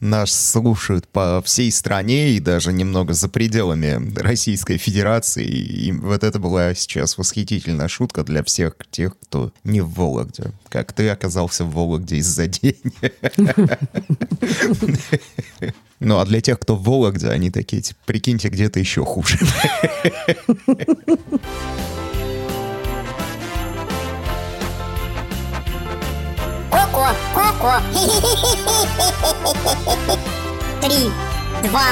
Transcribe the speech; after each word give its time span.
Нас 0.00 0.30
слушают 0.30 1.08
по 1.08 1.40
всей 1.42 1.72
стране 1.72 2.32
и 2.32 2.40
даже 2.40 2.70
немного 2.70 3.14
за 3.14 3.30
пределами 3.30 4.14
Российской 4.18 4.76
Федерации. 4.76 5.46
И 5.46 5.90
вот 5.90 6.22
это 6.22 6.38
была 6.38 6.74
сейчас 6.74 7.16
восхитительная 7.16 7.88
шутка 7.88 8.22
для 8.22 8.44
всех 8.44 8.74
тех, 8.90 9.18
кто 9.18 9.54
не 9.64 9.80
в 9.80 9.88
Вологде. 9.94 10.52
Как 10.68 10.92
ты 10.92 11.08
оказался 11.08 11.64
в 11.64 11.72
Вологде 11.72 12.16
из-за 12.16 12.46
денег. 12.46 12.76
Ну, 15.98 16.18
а 16.18 16.26
для 16.26 16.42
тех, 16.42 16.60
кто 16.60 16.76
в 16.76 16.82
Вологде, 16.82 17.28
они 17.28 17.50
такие, 17.50 17.80
типа, 17.80 17.98
прикиньте, 18.04 18.48
где-то 18.48 18.78
еще 18.78 19.02
хуже. 19.02 19.38
Коко. 27.56 27.80
Три, 30.80 31.10
два, 31.68 31.88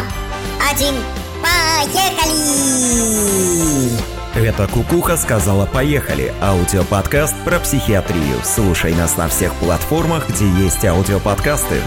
один, 0.71 0.95
поехали! 1.43 2.35
Это 4.35 4.67
Кукуха 4.67 5.17
сказала 5.17 5.67
«Поехали»– 5.67 6.35
аудиоподкаст 6.43 7.37
про 7.45 7.61
психиатрию. 7.61 8.41
Слушай 8.43 8.93
нас 8.95 9.17
на 9.17 9.29
всех 9.29 9.55
платформах, 9.55 10.29
где 10.29 10.49
есть 10.49 10.85
аудиоподкасты. 10.85 11.81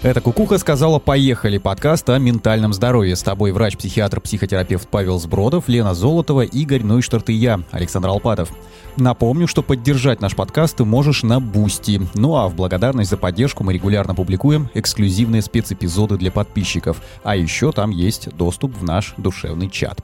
Это 0.00 0.20
Кукуха 0.20 0.58
сказала 0.58 1.00
«Поехали» 1.00 1.58
подкаст 1.58 2.08
о 2.08 2.18
ментальном 2.18 2.72
здоровье. 2.72 3.16
С 3.16 3.22
тобой 3.24 3.50
врач-психиатр, 3.50 4.20
психотерапевт 4.20 4.88
Павел 4.88 5.18
Сбродов, 5.18 5.66
Лена 5.66 5.92
Золотова, 5.92 6.42
Игорь 6.42 6.84
Нойштарт 6.84 7.28
и 7.30 7.32
я, 7.32 7.62
Александр 7.72 8.10
Алпатов. 8.10 8.52
Напомню, 8.96 9.48
что 9.48 9.60
поддержать 9.60 10.20
наш 10.20 10.36
подкаст 10.36 10.76
ты 10.76 10.84
можешь 10.84 11.24
на 11.24 11.40
Бусти. 11.40 12.00
Ну 12.14 12.36
а 12.36 12.46
в 12.46 12.54
благодарность 12.54 13.10
за 13.10 13.16
поддержку 13.16 13.64
мы 13.64 13.72
регулярно 13.72 14.14
публикуем 14.14 14.70
эксклюзивные 14.72 15.42
спецэпизоды 15.42 16.16
для 16.16 16.30
подписчиков. 16.30 17.02
А 17.24 17.34
еще 17.34 17.72
там 17.72 17.90
есть 17.90 18.32
доступ 18.36 18.76
в 18.76 18.84
наш 18.84 19.14
душевный 19.16 19.68
чат. 19.68 20.00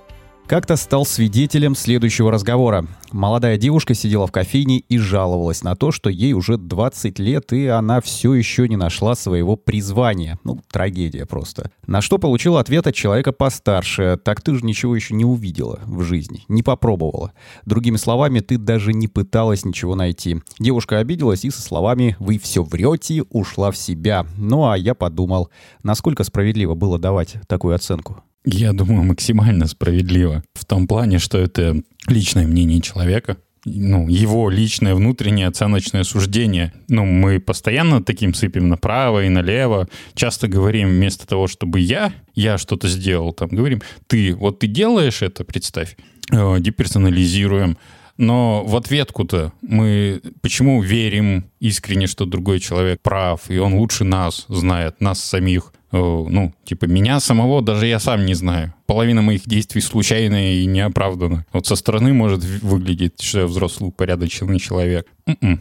Как-то 0.47 0.77
стал 0.77 1.07
свидетелем 1.07 1.75
следующего 1.75 2.31
разговора. 2.31 2.87
Молодая 3.13 3.57
девушка 3.57 3.95
сидела 3.95 4.27
в 4.27 4.33
кофейне 4.33 4.79
и 4.79 4.99
жаловалась 4.99 5.63
на 5.63 5.75
то, 5.75 5.91
что 5.91 6.11
ей 6.11 6.35
уже 6.35 6.59
20 6.59 7.19
лет, 7.19 7.55
и 7.55 7.67
она 7.67 8.03
все 8.03 8.35
еще 8.35 8.69
не 8.69 8.77
нашла 8.77 9.15
своего 9.15 9.57
призвания. 9.57 10.39
Ну, 10.45 10.61
трагедия 10.71 11.25
просто. 11.25 11.71
На 11.87 12.03
что 12.03 12.19
получила 12.19 12.61
ответ 12.61 12.87
от 12.87 12.95
человека 12.95 13.33
постарше. 13.33 14.19
Так 14.23 14.43
ты 14.43 14.55
же 14.55 14.67
ничего 14.67 14.95
еще 14.95 15.15
не 15.15 15.25
увидела 15.25 15.81
в 15.87 16.03
жизни, 16.03 16.45
не 16.49 16.63
попробовала. 16.63 17.33
Другими 17.65 17.97
словами, 17.97 18.41
ты 18.41 18.59
даже 18.59 18.93
не 18.93 19.09
пыталась 19.09 19.65
ничего 19.65 19.95
найти. 19.95 20.43
Девушка 20.59 20.99
обиделась 20.99 21.47
и 21.47 21.51
со 21.51 21.63
словами 21.63 22.17
«Вы 22.19 22.39
все 22.39 22.63
врете» 22.63 23.23
ушла 23.31 23.71
в 23.71 23.79
себя. 23.79 24.27
Ну, 24.37 24.69
а 24.69 24.77
я 24.77 24.95
подумал, 24.95 25.49
насколько 25.83 26.23
справедливо 26.23 26.75
было 26.75 26.99
давать 26.99 27.37
такую 27.49 27.75
оценку. 27.75 28.23
Я 28.45 28.73
думаю, 28.73 29.03
максимально 29.05 29.67
справедливо. 29.67 30.43
В 30.55 30.65
том 30.65 30.87
плане, 30.87 31.19
что 31.19 31.39
это 31.39 31.83
личное 32.07 32.47
мнение 32.47 32.81
человека, 32.81 33.39
ну, 33.65 34.09
его 34.09 34.51
личное 34.51 34.95
внутреннее 34.95 35.49
оценочное 35.49 36.05
суждение. 36.05 36.73
Ну, 36.89 37.05
мы 37.05 37.41
постоянно 37.41 38.03
таким 38.03 38.35
сыпем 38.35 38.69
направо 38.69 39.25
и 39.25 39.31
налево. 39.31 39.89
Часто 40.15 40.49
говорим, 40.49 40.89
вместо 40.89 41.27
того, 41.27 41.47
чтобы 41.47 41.81
я, 41.81 42.13
я 42.35 42.59
что-то 42.59 42.89
сделал, 42.89 43.33
там 43.33 43.49
говорим, 43.49 43.81
ты, 44.07 44.35
вот 44.35 44.59
ты 44.59 44.67
делаешь 44.67 45.23
это, 45.23 45.45
представь, 45.45 45.97
э, 46.31 46.57
деперсонализируем. 46.61 47.79
Но 48.17 48.63
в 48.65 48.77
ответку-то 48.77 49.53
мы 49.63 50.21
почему 50.41 50.81
верим 50.83 51.47
искренне, 51.59 52.07
что 52.07 52.27
другой 52.27 52.61
человек 52.61 53.01
прав, 53.03 53.51
и 53.51 53.59
он 53.59 53.75
лучше 53.75 54.05
нас 54.05 54.45
знает, 54.49 55.01
нас 55.01 55.21
самих? 55.25 55.73
Ну, 55.95 56.53
типа, 56.65 56.87
меня 56.87 57.21
самого 57.21 57.63
даже 57.63 57.87
я 57.87 57.99
сам 58.01 58.27
не 58.27 58.35
знаю. 58.35 58.75
Половина 58.87 59.23
моих 59.23 59.47
действий 59.47 59.81
случайная 59.81 60.55
и 60.55 60.67
неоправданна. 60.67 61.47
Вот 61.53 61.67
со 61.67 61.77
стороны 61.77 62.13
может 62.13 62.43
выглядеть, 62.45 63.21
что 63.21 63.41
я 63.41 63.47
взрослый, 63.47 63.93
порядочный 63.93 64.59
человек. 64.59 65.07
М-м. 65.27 65.61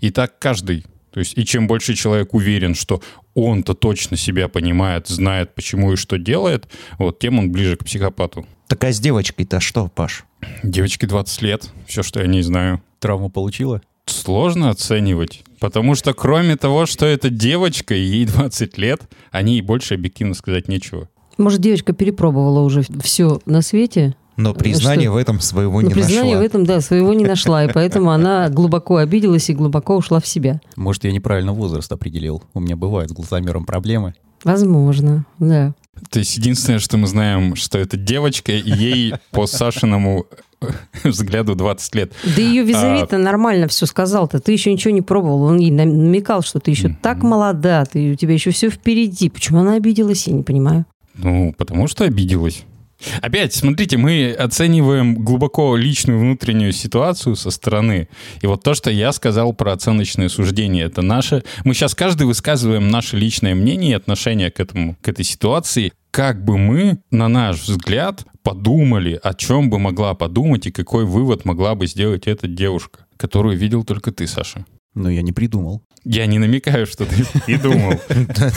И 0.00 0.10
так 0.10 0.38
каждый. 0.38 0.84
То 1.10 1.20
есть, 1.20 1.36
и 1.36 1.44
чем 1.44 1.66
больше 1.66 1.94
человек 1.94 2.32
уверен, 2.34 2.74
что 2.74 3.02
он-то 3.34 3.74
точно 3.74 4.16
себя 4.16 4.48
понимает, 4.48 5.08
знает, 5.08 5.54
почему 5.54 5.92
и 5.92 5.96
что 5.96 6.18
делает, 6.18 6.68
вот, 6.98 7.18
тем 7.18 7.38
он 7.38 7.50
ближе 7.50 7.76
к 7.76 7.84
психопату. 7.84 8.46
Так 8.66 8.84
а 8.84 8.92
с 8.92 9.00
девочкой-то 9.00 9.60
что, 9.60 9.88
Паш? 9.88 10.24
Девочке 10.62 11.06
20 11.06 11.42
лет, 11.42 11.70
все, 11.86 12.02
что 12.02 12.20
я 12.20 12.26
не 12.26 12.42
знаю. 12.42 12.82
Травму 12.98 13.28
получила? 13.28 13.82
Сложно 14.06 14.70
оценивать. 14.70 15.44
Потому 15.62 15.94
что 15.94 16.12
кроме 16.12 16.56
того, 16.56 16.86
что 16.86 17.06
это 17.06 17.30
девочка, 17.30 17.94
и 17.94 18.02
ей 18.02 18.26
20 18.26 18.78
лет, 18.78 19.02
о 19.30 19.42
ней 19.42 19.60
больше 19.60 19.94
объективно 19.94 20.34
сказать 20.34 20.66
нечего. 20.66 21.08
Может, 21.38 21.60
девочка 21.60 21.92
перепробовала 21.92 22.62
уже 22.62 22.82
все 23.00 23.40
на 23.46 23.62
свете? 23.62 24.16
Но 24.36 24.54
признание 24.54 25.06
что? 25.06 25.12
в 25.12 25.16
этом 25.18 25.40
своего 25.40 25.80
Но 25.80 25.86
не 25.86 25.94
признание 25.94 26.34
нашла. 26.34 26.40
в 26.40 26.44
этом, 26.44 26.66
да, 26.66 26.80
своего 26.80 27.14
не 27.14 27.24
нашла, 27.24 27.64
и 27.64 27.72
поэтому 27.72 28.10
она 28.10 28.48
глубоко 28.50 28.96
обиделась 28.96 29.50
и 29.50 29.54
глубоко 29.54 29.96
ушла 29.96 30.18
в 30.18 30.26
себя. 30.26 30.60
Может, 30.74 31.04
я 31.04 31.12
неправильно 31.12 31.52
возраст 31.52 31.92
определил. 31.92 32.42
У 32.54 32.58
меня 32.60 32.74
бывают 32.74 33.10
с 33.10 33.14
глазомером 33.14 33.64
проблемы. 33.64 34.14
Возможно, 34.42 35.26
да. 35.38 35.74
То 36.10 36.18
есть 36.18 36.36
единственное, 36.36 36.80
что 36.80 36.96
мы 36.96 37.06
знаем, 37.06 37.54
что 37.54 37.78
это 37.78 37.96
девочка, 37.96 38.50
и 38.50 38.68
ей 38.68 39.14
по 39.30 39.46
Сашиному 39.46 40.26
взгляду 41.04 41.54
20 41.54 41.94
лет. 41.94 42.12
Да 42.24 42.42
ее 42.42 42.62
визави-то 42.62 43.16
а... 43.16 43.18
нормально 43.18 43.68
все 43.68 43.86
сказал-то. 43.86 44.40
Ты 44.40 44.52
еще 44.52 44.72
ничего 44.72 44.92
не 44.92 45.02
пробовал. 45.02 45.42
Он 45.42 45.58
ей 45.58 45.70
намекал, 45.70 46.42
что 46.42 46.58
ты 46.60 46.70
еще 46.70 46.88
mm-hmm. 46.88 46.96
так 47.02 47.22
молода, 47.22 47.84
ты, 47.84 48.12
у 48.12 48.14
тебя 48.14 48.34
еще 48.34 48.50
все 48.50 48.70
впереди. 48.70 49.28
Почему 49.28 49.60
она 49.60 49.74
обиделась, 49.74 50.26
я 50.26 50.32
не 50.32 50.42
понимаю. 50.42 50.86
Ну, 51.14 51.54
потому 51.56 51.88
что 51.88 52.04
обиделась. 52.04 52.64
Опять, 53.20 53.54
смотрите, 53.54 53.96
мы 53.96 54.32
оцениваем 54.32 55.16
глубоко 55.16 55.76
личную 55.76 56.20
внутреннюю 56.20 56.72
ситуацию 56.72 57.36
со 57.36 57.50
стороны. 57.50 58.08
И 58.40 58.46
вот 58.46 58.62
то, 58.62 58.74
что 58.74 58.90
я 58.90 59.12
сказал 59.12 59.52
про 59.52 59.72
оценочное 59.72 60.28
суждение, 60.28 60.84
это 60.84 61.02
наше... 61.02 61.42
Мы 61.64 61.74
сейчас 61.74 61.94
каждый 61.94 62.26
высказываем 62.26 62.88
наше 62.88 63.16
личное 63.16 63.54
мнение 63.54 63.92
и 63.92 63.94
отношение 63.94 64.50
к 64.50 64.60
этому, 64.60 64.96
к 65.00 65.08
этой 65.08 65.24
ситуации. 65.24 65.92
Как 66.12 66.44
бы 66.44 66.58
мы, 66.58 66.98
на 67.10 67.28
наш 67.28 67.62
взгляд, 67.62 68.26
подумали, 68.42 69.18
о 69.22 69.32
чем 69.32 69.70
бы 69.70 69.78
могла 69.78 70.12
подумать 70.12 70.66
и 70.66 70.70
какой 70.70 71.06
вывод 71.06 71.46
могла 71.46 71.74
бы 71.74 71.86
сделать 71.86 72.26
эта 72.26 72.46
девушка, 72.46 73.06
которую 73.16 73.56
видел 73.56 73.82
только 73.82 74.12
ты, 74.12 74.26
Саша. 74.26 74.66
Но 74.94 75.08
я 75.08 75.22
не 75.22 75.32
придумал. 75.32 75.82
Я 76.04 76.26
не 76.26 76.40
намекаю, 76.40 76.86
что 76.86 77.06
ты 77.06 77.24
придумал. 77.46 78.00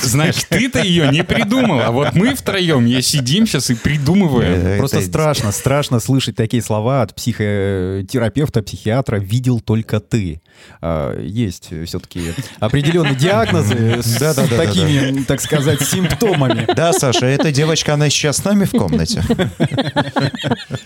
Знаешь, 0.02 0.44
ты-то 0.50 0.82
ее 0.82 1.10
не 1.12 1.24
придумал, 1.24 1.80
а 1.80 1.92
вот 1.92 2.16
мы 2.16 2.34
втроем 2.34 2.86
я 2.86 3.02
сидим 3.02 3.46
сейчас 3.46 3.70
и 3.70 3.76
придумываем. 3.76 4.80
Просто 4.80 5.02
страшно, 5.02 5.52
страшно 5.52 6.00
слышать 6.00 6.36
такие 6.36 6.64
слова 6.64 7.04
от 7.04 7.14
психотерапевта, 7.14 8.64
психиатра 8.64 9.18
«видел 9.18 9.60
только 9.60 10.00
ты». 10.00 10.42
А, 10.82 11.18
есть 11.22 11.70
все-таки 11.86 12.34
определенные 12.60 13.16
диагнозы 13.16 14.02
с 14.02 14.18
такими, 14.50 15.24
так 15.24 15.40
сказать, 15.42 15.82
симптомами. 15.82 16.66
Да, 16.76 16.94
Саша, 16.94 17.28
эта 17.28 17.52
девочка, 17.52 17.94
она 17.94 18.10
сейчас 18.10 18.38
с 18.38 18.44
нами 18.44 18.66
в 18.66 18.72
комнате? 18.72 19.24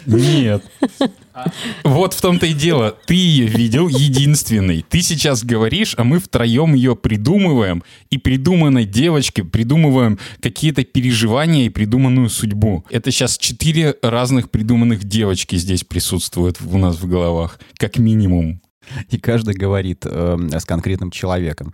Нет. 0.06 0.64
Вот 1.84 2.14
в 2.14 2.22
том-то 2.22 2.46
и 2.46 2.54
дело. 2.54 2.96
Ты 3.06 3.16
ее 3.16 3.46
видел 3.46 3.88
единственный. 3.88 4.86
Ты 4.88 5.02
сейчас 5.02 5.44
говоришь, 5.44 5.96
а 5.98 6.04
мы 6.04 6.20
втроем 6.20 6.74
ее 6.74 6.96
придумываем. 6.96 7.84
И 8.10 8.18
придуманной 8.18 8.86
девочке 8.86 9.44
придумываем 9.44 10.20
какие-то 10.42 10.84
переживания 10.84 11.66
и 11.66 11.70
придуманную 11.70 12.30
судьбу. 12.30 12.86
Это 12.90 13.12
сейчас 13.12 13.38
четыре 13.38 13.96
разных 14.02 14.50
придуманных 14.50 15.04
девочки 15.04 15.56
здесь 15.56 15.84
присутствуют 15.84 16.58
у 16.62 16.78
нас 16.78 17.00
в 17.00 17.08
головах. 17.08 17.60
Как 17.78 17.98
минимум. 17.98 18.62
И 19.10 19.18
каждый 19.18 19.54
говорит 19.54 20.06
э, 20.06 20.38
с 20.52 20.66
конкретным 20.66 21.12
человеком. 21.12 21.74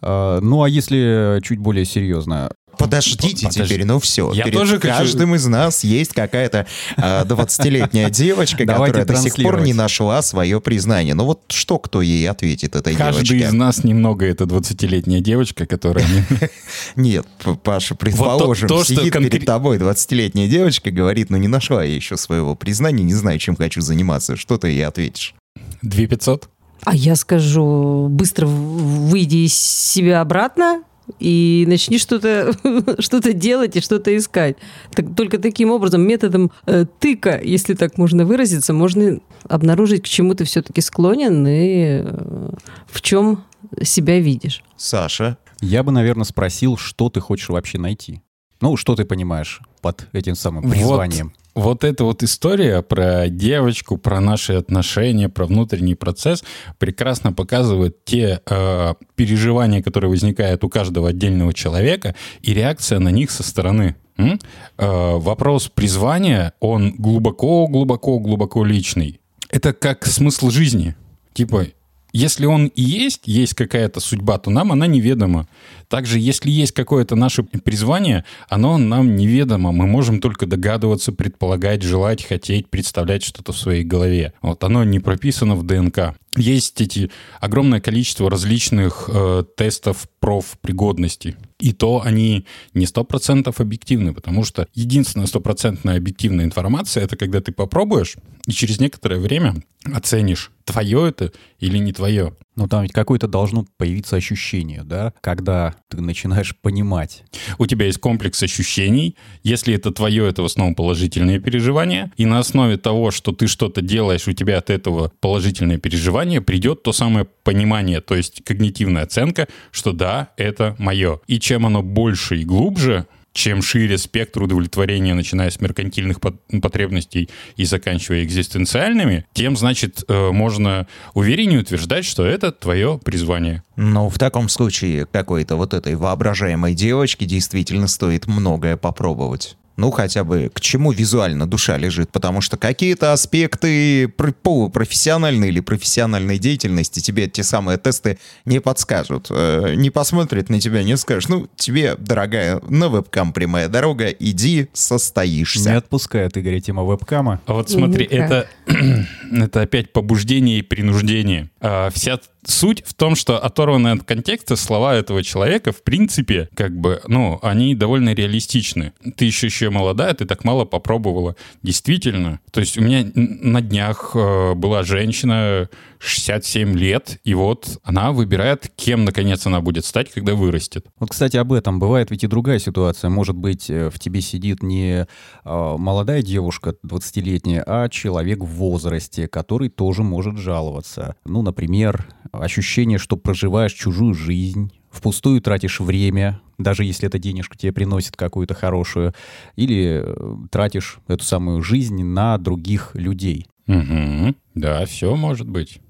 Э, 0.00 0.38
ну, 0.40 0.62
а 0.62 0.68
если 0.68 1.40
чуть 1.42 1.58
более 1.58 1.84
серьезно, 1.84 2.50
Подождите 2.78 3.46
Подожди. 3.48 3.64
теперь, 3.64 3.84
ну 3.84 3.98
все. 3.98 4.32
Я 4.32 4.44
Перед 4.44 4.56
тоже 4.56 4.78
каждым 4.78 5.34
из 5.34 5.46
нас 5.46 5.84
есть 5.84 6.12
какая-то 6.12 6.66
э, 6.96 7.24
20-летняя 7.24 8.10
девочка, 8.10 8.64
которая 8.64 9.04
до 9.04 9.16
сих 9.16 9.34
пор 9.34 9.60
не 9.60 9.74
нашла 9.74 10.22
свое 10.22 10.60
признание. 10.60 11.14
Ну 11.14 11.24
вот 11.24 11.42
что 11.48 11.78
кто 11.78 12.00
ей 12.02 12.28
ответит, 12.28 12.76
этой 12.76 12.94
Каждый 12.94 13.24
девочке? 13.26 13.48
из 13.48 13.52
нас 13.52 13.84
немного 13.84 14.24
это 14.26 14.44
20-летняя 14.44 15.20
девочка, 15.20 15.66
которая... 15.66 16.06
Нет, 16.96 17.26
Паша, 17.62 17.94
предположим, 17.94 18.68
сидит 18.84 19.12
перед 19.12 19.44
тобой 19.44 19.78
20-летняя 19.78 20.48
девочка, 20.48 20.90
говорит, 20.90 21.30
ну 21.30 21.36
не 21.36 21.48
нашла 21.48 21.84
я 21.84 21.94
еще 21.94 22.16
своего 22.16 22.54
признания, 22.54 23.02
не 23.02 23.14
знаю, 23.14 23.38
чем 23.38 23.56
хочу 23.56 23.80
заниматься. 23.80 24.36
Что 24.36 24.56
ты 24.58 24.68
ей 24.68 24.86
ответишь? 24.86 25.34
2500? 25.82 26.48
А 26.84 26.94
я 26.94 27.16
скажу, 27.16 28.08
быстро 28.08 28.46
выйди 28.46 29.46
из 29.46 29.54
себя 29.54 30.20
обратно, 30.20 30.82
и 31.18 31.64
начни 31.66 31.98
что-то 31.98 32.52
что 32.98 33.20
делать 33.32 33.76
и 33.76 33.80
что-то 33.80 34.16
искать. 34.16 34.56
Так, 34.92 35.14
только 35.16 35.38
таким 35.38 35.70
образом, 35.70 36.02
методом 36.02 36.50
э, 36.66 36.86
тыка, 36.98 37.40
если 37.42 37.74
так 37.74 37.98
можно 37.98 38.24
выразиться, 38.24 38.72
можно 38.72 39.20
обнаружить, 39.44 40.02
к 40.02 40.06
чему 40.06 40.34
ты 40.34 40.44
все-таки 40.44 40.80
склонен 40.80 41.46
и 41.46 42.02
э, 42.04 42.50
в 42.86 43.00
чем 43.00 43.44
себя 43.82 44.20
видишь. 44.20 44.62
Саша, 44.76 45.38
Я 45.60 45.82
бы, 45.82 45.90
наверное, 45.90 46.24
спросил, 46.24 46.76
что 46.76 47.10
ты 47.10 47.20
хочешь 47.20 47.48
вообще 47.48 47.78
найти. 47.78 48.22
Ну, 48.60 48.76
что 48.76 48.94
ты 48.96 49.04
понимаешь 49.04 49.60
под 49.80 50.08
этим 50.12 50.34
самым 50.34 50.70
призванием? 50.70 51.32
Вот 51.54 51.82
эта 51.82 52.04
вот 52.04 52.22
история 52.22 52.82
про 52.82 53.28
девочку, 53.28 53.96
про 53.96 54.20
наши 54.20 54.52
отношения, 54.52 55.28
про 55.28 55.46
внутренний 55.46 55.96
процесс 55.96 56.44
прекрасно 56.78 57.32
показывает 57.32 58.04
те 58.04 58.40
э, 58.46 58.94
переживания, 59.16 59.82
которые 59.82 60.08
возникают 60.08 60.62
у 60.62 60.68
каждого 60.68 61.08
отдельного 61.08 61.52
человека, 61.52 62.14
и 62.42 62.54
реакция 62.54 63.00
на 63.00 63.08
них 63.08 63.32
со 63.32 63.42
стороны. 63.42 63.96
М? 64.18 64.38
Э, 64.76 65.16
вопрос 65.16 65.68
призвания, 65.68 66.52
он 66.60 66.94
глубоко-глубоко-глубоко 66.96 68.64
личный. 68.64 69.20
Это 69.48 69.72
как 69.72 70.06
смысл 70.06 70.50
жизни. 70.50 70.94
Типа, 71.32 71.66
если 72.12 72.46
он 72.46 72.66
и 72.66 72.82
есть, 72.82 73.22
есть 73.26 73.54
какая-то 73.54 74.00
судьба, 74.00 74.38
то 74.38 74.50
нам 74.50 74.72
она 74.72 74.86
неведома. 74.86 75.46
Также, 75.88 76.18
если 76.18 76.50
есть 76.50 76.72
какое-то 76.72 77.16
наше 77.16 77.42
призвание, 77.42 78.24
оно 78.48 78.78
нам 78.78 79.16
неведомо. 79.16 79.72
Мы 79.72 79.86
можем 79.86 80.20
только 80.20 80.46
догадываться, 80.46 81.12
предполагать, 81.12 81.82
желать, 81.82 82.24
хотеть, 82.24 82.68
представлять 82.68 83.22
что-то 83.22 83.52
в 83.52 83.58
своей 83.58 83.84
голове. 83.84 84.32
Вот 84.42 84.64
оно 84.64 84.84
не 84.84 85.00
прописано 85.00 85.54
в 85.54 85.64
ДНК. 85.64 86.14
Есть 86.38 86.80
эти 86.80 87.10
огромное 87.40 87.80
количество 87.80 88.30
различных 88.30 89.08
э, 89.12 89.44
тестов 89.56 90.08
профпригодности. 90.20 91.36
И 91.58 91.72
то 91.72 92.02
они 92.04 92.46
не 92.74 92.86
100% 92.86 93.52
объективны, 93.56 94.14
потому 94.14 94.44
что 94.44 94.68
единственная 94.74 95.26
стопроцентная 95.26 95.96
объективная 95.96 96.44
информация— 96.44 97.02
это 97.04 97.16
когда 97.16 97.40
ты 97.40 97.52
попробуешь 97.52 98.16
и 98.46 98.52
через 98.52 98.80
некоторое 98.80 99.20
время 99.20 99.54
оценишь, 99.84 100.50
твое 100.64 101.08
это 101.08 101.32
или 101.58 101.78
не 101.78 101.92
твое. 101.92 102.36
Ну, 102.56 102.66
там 102.66 102.82
ведь 102.82 102.92
какое-то 102.92 103.28
должно 103.28 103.64
появиться 103.76 104.16
ощущение, 104.16 104.82
да, 104.82 105.12
когда 105.20 105.76
ты 105.88 106.00
начинаешь 106.00 106.56
понимать. 106.56 107.22
У 107.58 107.66
тебя 107.66 107.86
есть 107.86 108.00
комплекс 108.00 108.42
ощущений. 108.42 109.16
Если 109.44 109.74
это 109.74 109.92
твое, 109.92 110.28
это 110.28 110.42
в 110.42 110.46
основном 110.46 110.74
положительные 110.74 111.38
переживания. 111.38 112.10
И 112.16 112.26
на 112.26 112.40
основе 112.40 112.76
того, 112.76 113.12
что 113.12 113.30
ты 113.30 113.46
что-то 113.46 113.80
делаешь, 113.80 114.26
у 114.26 114.32
тебя 114.32 114.58
от 114.58 114.70
этого 114.70 115.12
положительное 115.20 115.78
переживание, 115.78 116.27
придет 116.36 116.82
то 116.82 116.92
самое 116.92 117.26
понимание, 117.42 118.00
то 118.00 118.14
есть 118.14 118.44
когнитивная 118.44 119.04
оценка, 119.04 119.48
что 119.70 119.92
да, 119.92 120.30
это 120.36 120.76
мое. 120.78 121.20
И 121.26 121.40
чем 121.40 121.66
оно 121.66 121.82
больше 121.82 122.36
и 122.36 122.44
глубже, 122.44 123.06
чем 123.32 123.62
шире 123.62 123.98
спектр 123.98 124.42
удовлетворения, 124.42 125.14
начиная 125.14 125.50
с 125.50 125.60
меркантильных 125.60 126.20
пот- 126.20 126.40
потребностей 126.60 127.28
и 127.56 127.64
заканчивая 127.64 128.24
экзистенциальными, 128.24 129.26
тем, 129.32 129.56
значит, 129.56 130.02
э, 130.08 130.30
можно 130.30 130.86
увереннее 131.14 131.60
утверждать, 131.60 132.04
что 132.04 132.24
это 132.24 132.52
твое 132.52 132.98
призвание. 133.02 133.62
ну 133.76 134.08
в 134.08 134.18
таком 134.18 134.48
случае 134.48 135.06
какой-то 135.06 135.56
вот 135.56 135.72
этой 135.72 135.94
воображаемой 135.94 136.74
девочке 136.74 137.26
действительно 137.26 137.86
стоит 137.86 138.26
многое 138.26 138.76
попробовать. 138.76 139.56
Ну, 139.78 139.92
хотя 139.92 140.24
бы 140.24 140.50
к 140.52 140.60
чему 140.60 140.90
визуально 140.92 141.46
душа 141.48 141.76
лежит, 141.78 142.10
потому 142.10 142.40
что 142.40 142.56
какие-то 142.56 143.12
аспекты 143.12 144.08
пр- 144.08 144.32
полупрофессиональной 144.32 145.48
или 145.48 145.60
профессиональной 145.60 146.38
деятельности 146.38 147.00
тебе 147.00 147.28
те 147.28 147.42
самые 147.44 147.78
тесты 147.78 148.18
не 148.44 148.60
подскажут. 148.60 149.28
Э, 149.30 149.74
Не 149.76 149.90
посмотрят 149.90 150.50
на 150.50 150.60
тебя, 150.60 150.82
не 150.82 150.96
скажут, 150.96 151.30
ну, 151.30 151.48
тебе, 151.56 151.94
дорогая, 151.96 152.60
на 152.68 152.88
вебкам 152.88 153.32
прямая 153.32 153.68
дорога, 153.68 154.08
иди, 154.08 154.66
состоишься. 154.72 155.70
Не 155.70 155.76
отпускает 155.76 156.36
Игоря 156.36 156.60
тема 156.60 156.82
вебкама. 156.84 157.40
А 157.46 157.52
вот 157.54 157.70
смотри, 157.70 158.04
это, 158.04 158.48
это 159.32 159.62
опять 159.62 159.92
побуждение 159.92 160.58
и 160.58 160.62
принуждение. 160.62 161.50
А, 161.60 161.90
вся 161.90 162.18
суть 162.48 162.82
в 162.84 162.94
том, 162.94 163.14
что 163.14 163.38
оторванные 163.38 163.94
от 163.94 164.04
контекста 164.04 164.56
слова 164.56 164.94
этого 164.94 165.22
человека, 165.22 165.72
в 165.72 165.82
принципе, 165.82 166.48
как 166.54 166.76
бы, 166.76 167.00
ну, 167.06 167.38
они 167.42 167.74
довольно 167.74 168.14
реалистичны. 168.14 168.92
Ты 169.16 169.26
еще 169.26 169.46
еще 169.46 169.70
молодая, 169.70 170.14
ты 170.14 170.24
так 170.24 170.44
мало 170.44 170.64
попробовала. 170.64 171.36
Действительно. 171.62 172.40
То 172.50 172.60
есть 172.60 172.78
у 172.78 172.80
меня 172.80 173.06
на 173.14 173.60
днях 173.60 174.12
э, 174.14 174.54
была 174.54 174.82
женщина 174.82 175.68
67 175.98 176.76
лет, 176.76 177.18
и 177.24 177.34
вот 177.34 177.78
она 177.82 178.12
выбирает, 178.12 178.70
кем, 178.76 179.04
наконец, 179.04 179.46
она 179.46 179.60
будет 179.60 179.84
стать, 179.84 180.10
когда 180.10 180.34
вырастет. 180.34 180.86
Вот, 180.98 181.10
кстати, 181.10 181.36
об 181.36 181.52
этом. 181.52 181.78
Бывает 181.78 182.10
ведь 182.10 182.24
и 182.24 182.26
другая 182.26 182.58
ситуация. 182.58 183.10
Может 183.10 183.36
быть, 183.36 183.68
э, 183.70 183.90
в 183.90 183.98
тебе 183.98 184.20
сидит 184.20 184.62
не 184.62 185.06
а, 185.44 185.76
молодая 185.76 186.22
девушка 186.22 186.74
20-летняя, 186.86 187.62
а 187.66 187.88
человек 187.88 188.40
в 188.40 188.46
возрасте, 188.46 189.28
который 189.28 189.68
тоже 189.68 190.02
может 190.02 190.38
жаловаться. 190.38 191.16
Ну, 191.24 191.42
например, 191.42 192.06
ощущение, 192.32 192.98
что 192.98 193.16
проживаешь 193.16 193.72
чужую 193.72 194.14
жизнь, 194.14 194.72
впустую 194.90 195.40
тратишь 195.40 195.80
время, 195.80 196.40
даже 196.58 196.84
если 196.84 197.06
эта 197.08 197.18
денежка 197.18 197.56
тебе 197.56 197.72
приносит 197.72 198.16
какую-то 198.16 198.54
хорошую, 198.54 199.14
или 199.56 200.02
э, 200.04 200.36
тратишь 200.50 200.98
эту 201.08 201.24
самую 201.24 201.62
жизнь 201.62 202.02
на 202.02 202.38
других 202.38 202.90
людей. 202.94 203.46
Мгм. 203.66 204.34
Да, 204.54 204.84
все 204.86 205.14
может 205.14 205.48
быть. 205.48 205.80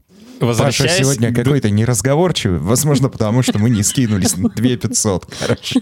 Паша 0.41 0.47
Возвращаясь 0.47 0.99
сегодня 0.99 1.33
к- 1.33 1.37
какой-то 1.37 1.71
неразговорчивый, 1.71 2.59
возможно, 2.59 3.09
потому 3.09 3.43
что 3.43 3.59
мы 3.59 3.71
не 3.71 3.83
скинулись 3.83 4.37
на 4.37 4.49
2500, 4.49 5.27
короче. 5.41 5.81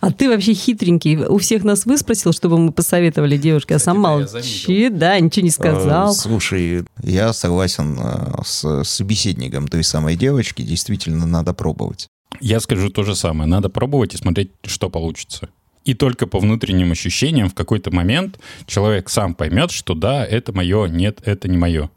А 0.00 0.10
ты 0.10 0.28
вообще 0.28 0.52
хитренький. 0.52 1.16
У 1.16 1.38
всех 1.38 1.62
нас 1.64 1.86
выспросил, 1.86 2.32
чтобы 2.32 2.58
мы 2.58 2.72
посоветовали 2.72 3.36
девушке, 3.36 3.76
а 3.76 3.78
сам 3.78 3.98
молчи, 4.00 4.88
да, 4.90 5.18
ничего 5.20 5.44
не 5.44 5.50
Э, 5.50 5.52
сказал. 5.52 6.14
Слушай, 6.14 6.84
я 7.02 7.32
согласен 7.32 7.98
э, 8.02 8.42
с 8.44 8.82
собеседником 8.84 9.68
той 9.68 9.84
самой 9.84 10.16
девочки, 10.16 10.62
действительно 10.62 11.26
надо 11.26 11.52
пробовать. 11.54 12.08
Я 12.40 12.58
скажу 12.60 12.88
то 12.90 13.04
же 13.04 13.14
самое. 13.14 13.48
Надо 13.48 13.68
пробовать 13.68 14.14
и 14.14 14.16
смотреть, 14.16 14.50
что 14.64 14.90
получится. 14.90 15.48
И 15.84 15.94
только 15.94 16.26
по 16.26 16.38
внутренним 16.40 16.90
ощущениям 16.92 17.48
в 17.48 17.54
какой-то 17.54 17.90
момент 17.92 18.38
человек 18.66 19.08
сам 19.08 19.34
поймет, 19.34 19.70
что 19.70 19.94
да, 19.94 20.24
это 20.24 20.52
мое, 20.52 20.86
нет, 20.86 21.20
это 21.24 21.48
не 21.48 21.58
мое. 21.58 21.90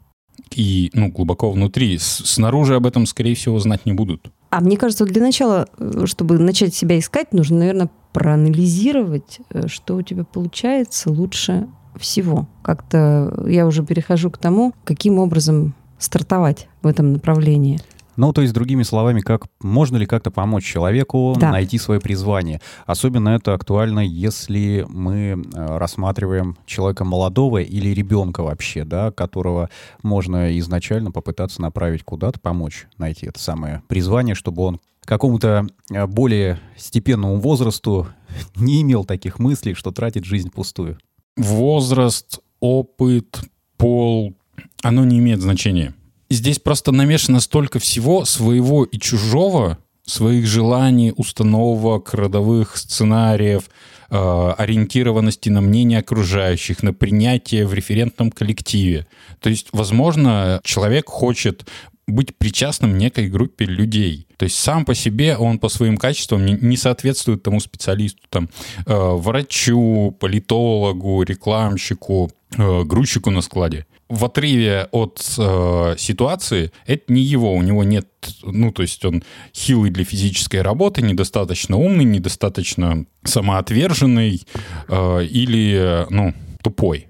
И, 0.54 0.90
ну, 0.94 1.10
глубоко 1.10 1.50
внутри. 1.50 1.98
С- 1.98 2.22
снаружи 2.24 2.74
об 2.74 2.86
этом, 2.86 3.06
скорее 3.06 3.34
всего, 3.34 3.58
знать 3.58 3.84
не 3.86 3.92
будут. 3.92 4.30
А 4.50 4.60
мне 4.60 4.76
кажется, 4.76 5.04
для 5.04 5.20
начала, 5.20 5.68
э, 5.78 6.04
чтобы 6.06 6.38
начать 6.38 6.74
себя 6.74 6.98
искать, 6.98 7.32
нужно, 7.32 7.58
наверное, 7.58 7.90
проанализировать, 8.12 9.40
э, 9.50 9.66
что 9.66 9.96
у 9.96 10.02
тебя 10.02 10.24
получается 10.24 11.10
лучше 11.10 11.68
всего. 11.98 12.48
Как-то 12.62 13.44
я 13.48 13.66
уже 13.66 13.84
перехожу 13.84 14.30
к 14.30 14.38
тому, 14.38 14.72
каким 14.84 15.18
образом 15.18 15.74
стартовать 15.98 16.68
в 16.82 16.86
этом 16.86 17.12
направлении. 17.12 17.80
Ну, 18.16 18.32
то 18.32 18.42
есть, 18.42 18.52
другими 18.54 18.82
словами, 18.82 19.20
как 19.20 19.46
можно 19.60 19.96
ли 19.96 20.06
как-то 20.06 20.30
помочь 20.30 20.64
человеку 20.64 21.34
Да. 21.38 21.50
найти 21.50 21.78
свое 21.78 22.00
призвание? 22.00 22.60
Особенно 22.86 23.30
это 23.30 23.54
актуально, 23.54 24.00
если 24.00 24.86
мы 24.88 25.42
э, 25.54 25.78
рассматриваем 25.78 26.56
человека 26.66 27.04
молодого 27.04 27.58
или 27.58 27.90
ребенка 27.90 28.42
вообще, 28.42 28.84
да, 28.84 29.10
которого 29.10 29.70
можно 30.02 30.58
изначально 30.58 31.10
попытаться 31.10 31.60
направить 31.62 32.02
куда-то, 32.04 32.40
помочь 32.40 32.86
найти 32.98 33.26
это 33.26 33.38
самое 33.38 33.82
призвание, 33.88 34.34
чтобы 34.34 34.62
он 34.62 34.80
какому-то 35.04 35.66
э, 35.90 36.06
более 36.06 36.58
степенному 36.76 37.36
возрасту 37.38 38.06
не 38.56 38.82
имел 38.82 39.04
таких 39.04 39.38
мыслей, 39.38 39.74
что 39.74 39.92
тратит 39.92 40.24
жизнь 40.24 40.50
пустую. 40.50 40.98
Возраст, 41.36 42.40
опыт, 42.60 43.40
пол, 43.76 44.34
оно 44.82 45.04
не 45.04 45.18
имеет 45.18 45.40
значения. 45.40 45.94
Здесь 46.28 46.58
просто 46.58 46.92
намешано 46.92 47.40
столько 47.40 47.78
всего 47.78 48.24
своего 48.24 48.84
и 48.84 48.98
чужого, 48.98 49.78
своих 50.04 50.46
желаний, 50.46 51.12
установок, 51.16 52.14
родовых 52.14 52.76
сценариев, 52.76 53.64
э, 54.10 54.54
ориентированности 54.58 55.48
на 55.50 55.60
мнение 55.60 55.98
окружающих, 55.98 56.82
на 56.82 56.92
принятие 56.92 57.66
в 57.66 57.74
референтном 57.74 58.30
коллективе. 58.30 59.06
То 59.40 59.50
есть, 59.50 59.68
возможно, 59.72 60.60
человек 60.64 61.08
хочет 61.08 61.68
быть 62.06 62.36
причастным 62.36 62.98
некой 62.98 63.28
группе 63.28 63.64
людей. 63.64 64.26
То 64.36 64.44
есть 64.44 64.56
сам 64.56 64.84
по 64.84 64.94
себе 64.94 65.36
он 65.36 65.58
по 65.58 65.68
своим 65.68 65.96
качествам 65.96 66.44
не, 66.46 66.76
соответствует 66.76 67.42
тому 67.42 67.60
специалисту, 67.60 68.20
там, 68.28 68.48
э, 68.86 68.94
врачу, 68.94 70.16
политологу, 70.20 71.22
рекламщику, 71.22 72.30
э, 72.56 72.82
грузчику 72.84 73.30
на 73.30 73.42
складе. 73.42 73.86
В 74.08 74.24
отрыве 74.24 74.88
от 74.92 75.20
э, 75.36 75.94
ситуации 75.98 76.70
это 76.86 77.12
не 77.12 77.22
его, 77.22 77.52
у 77.52 77.62
него 77.62 77.82
нет, 77.82 78.06
ну, 78.42 78.70
то 78.70 78.82
есть 78.82 79.04
он 79.04 79.24
хилый 79.54 79.90
для 79.90 80.04
физической 80.04 80.62
работы, 80.62 81.02
недостаточно 81.02 81.76
умный, 81.76 82.04
недостаточно 82.04 83.04
самоотверженный 83.24 84.42
э, 84.88 85.24
или, 85.24 86.06
ну, 86.10 86.34
тупой 86.62 87.08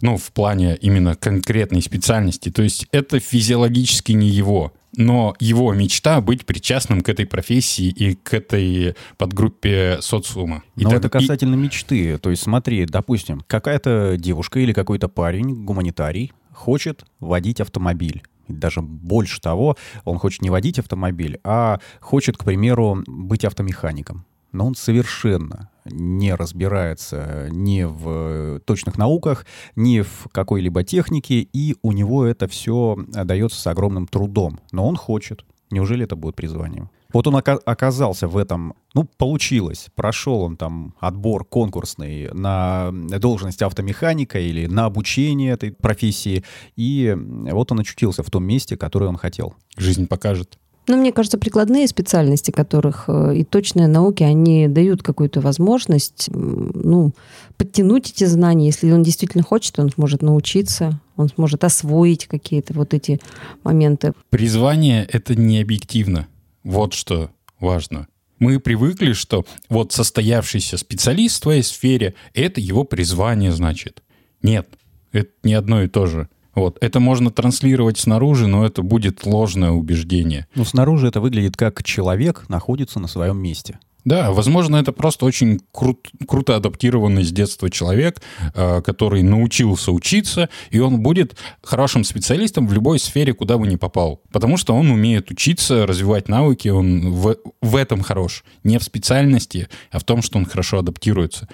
ну, 0.00 0.16
в 0.16 0.32
плане 0.32 0.76
именно 0.80 1.14
конкретной 1.14 1.82
специальности. 1.82 2.50
То 2.50 2.62
есть 2.62 2.86
это 2.92 3.20
физиологически 3.20 4.12
не 4.12 4.28
его. 4.28 4.72
Но 4.96 5.34
его 5.38 5.72
мечта 5.72 6.20
быть 6.20 6.44
причастным 6.44 7.00
к 7.00 7.08
этой 7.08 7.26
профессии 7.26 7.86
и 7.86 8.14
к 8.14 8.34
этой 8.34 8.94
подгруппе 9.18 9.98
социума. 10.00 10.62
И 10.76 10.82
Но 10.84 10.90
так- 10.90 10.98
это 11.04 11.08
и- 11.08 11.20
касательно 11.20 11.54
мечты. 11.54 12.18
То 12.18 12.30
есть 12.30 12.42
смотри, 12.42 12.84
допустим, 12.86 13.42
какая-то 13.46 14.16
девушка 14.18 14.58
или 14.60 14.72
какой-то 14.72 15.08
парень, 15.08 15.64
гуманитарий, 15.64 16.32
хочет 16.52 17.04
водить 17.20 17.60
автомобиль. 17.60 18.22
даже 18.48 18.82
больше 18.82 19.40
того, 19.40 19.76
он 20.04 20.18
хочет 20.18 20.42
не 20.42 20.50
водить 20.50 20.80
автомобиль, 20.80 21.38
а 21.44 21.78
хочет, 22.00 22.36
к 22.36 22.42
примеру, 22.42 23.04
быть 23.06 23.44
автомехаником. 23.44 24.24
Но 24.52 24.66
он 24.66 24.74
совершенно 24.74 25.70
не 25.84 26.34
разбирается 26.34 27.48
ни 27.50 27.82
в 27.82 28.60
точных 28.60 28.98
науках, 28.98 29.46
ни 29.76 30.00
в 30.00 30.28
какой-либо 30.32 30.84
технике, 30.84 31.40
и 31.40 31.76
у 31.82 31.92
него 31.92 32.24
это 32.24 32.48
все 32.48 32.96
дается 33.08 33.60
с 33.60 33.66
огромным 33.66 34.06
трудом. 34.06 34.60
Но 34.72 34.86
он 34.86 34.96
хочет. 34.96 35.44
Неужели 35.70 36.04
это 36.04 36.16
будет 36.16 36.34
призванием? 36.34 36.90
Вот 37.12 37.26
он 37.26 37.36
ока- 37.36 37.60
оказался 37.64 38.28
в 38.28 38.36
этом, 38.36 38.74
ну, 38.94 39.04
получилось. 39.04 39.88
Прошел 39.94 40.42
он 40.42 40.56
там 40.56 40.94
отбор 41.00 41.44
конкурсный 41.44 42.28
на 42.32 42.90
должность 42.92 43.62
автомеханика 43.62 44.38
или 44.38 44.66
на 44.66 44.84
обучение 44.84 45.52
этой 45.52 45.72
профессии. 45.72 46.44
И 46.76 47.16
вот 47.50 47.72
он 47.72 47.80
очутился 47.80 48.22
в 48.22 48.30
том 48.30 48.44
месте, 48.44 48.76
которое 48.76 49.06
он 49.06 49.16
хотел. 49.16 49.54
Жизнь 49.76 50.06
покажет. 50.06 50.58
Ну, 50.90 50.96
мне 50.96 51.12
кажется, 51.12 51.38
прикладные 51.38 51.86
специальности, 51.86 52.50
которых 52.50 53.04
э, 53.06 53.36
и 53.36 53.44
точные 53.44 53.86
науки, 53.86 54.24
они 54.24 54.66
дают 54.66 55.04
какую-то 55.04 55.40
возможность, 55.40 56.28
ну, 56.32 57.12
подтянуть 57.56 58.10
эти 58.10 58.24
знания. 58.24 58.66
Если 58.66 58.90
он 58.90 59.04
действительно 59.04 59.44
хочет, 59.44 59.78
он 59.78 59.90
сможет 59.90 60.20
научиться, 60.20 61.00
он 61.16 61.28
сможет 61.28 61.62
освоить 61.62 62.26
какие-то 62.26 62.74
вот 62.74 62.92
эти 62.92 63.20
моменты. 63.62 64.14
Призвание— 64.30 65.06
это 65.12 65.36
не 65.36 65.60
объективно. 65.60 66.26
Вот 66.64 66.92
что 66.92 67.30
важно. 67.60 68.08
Мы 68.40 68.58
привыкли, 68.58 69.12
что 69.12 69.44
вот 69.68 69.92
состоявшийся 69.92 70.76
специалист 70.76 71.36
в 71.36 71.42
твоей 71.42 71.62
сфере— 71.62 72.14
это 72.34 72.60
его 72.60 72.82
призвание, 72.82 73.52
значит. 73.52 74.02
Нет, 74.42 74.66
это 75.12 75.30
не 75.44 75.54
одно 75.54 75.84
и 75.84 75.86
то 75.86 76.06
же. 76.06 76.28
Вот. 76.54 76.78
Это 76.80 77.00
можно 77.00 77.30
транслировать 77.30 77.98
снаружи, 77.98 78.46
но 78.46 78.64
это 78.64 78.82
будет 78.82 79.24
ложное 79.24 79.70
убеждение. 79.70 80.46
Ну, 80.54 80.64
снаружи 80.64 81.08
это 81.08 81.20
выглядит 81.20 81.56
как 81.56 81.82
человек 81.82 82.44
находится 82.48 83.00
на 83.00 83.08
своем 83.08 83.38
месте. 83.38 83.78
Да, 84.04 84.32
возможно, 84.32 84.76
это 84.76 84.92
просто 84.92 85.26
очень 85.26 85.60
крут- 85.72 86.08
круто 86.26 86.56
адаптированный 86.56 87.22
с 87.22 87.30
детства 87.32 87.68
человек, 87.68 88.22
э, 88.54 88.80
который 88.82 89.22
научился 89.22 89.92
учиться, 89.92 90.48
и 90.70 90.78
он 90.78 91.00
будет 91.00 91.36
хорошим 91.62 92.04
специалистом 92.04 92.66
в 92.66 92.72
любой 92.72 92.98
сфере, 92.98 93.34
куда 93.34 93.58
бы 93.58 93.66
ни 93.66 93.76
попал. 93.76 94.22
Потому 94.32 94.56
что 94.56 94.74
он 94.74 94.90
умеет 94.90 95.30
учиться, 95.30 95.86
развивать 95.86 96.28
навыки, 96.28 96.68
он 96.68 97.12
в, 97.12 97.36
в 97.60 97.76
этом 97.76 98.00
хорош. 98.00 98.44
Не 98.64 98.78
в 98.78 98.82
специальности, 98.82 99.68
а 99.90 99.98
в 99.98 100.04
том, 100.04 100.22
что 100.22 100.38
он 100.38 100.46
хорошо 100.46 100.78
адаптируется. 100.78 101.48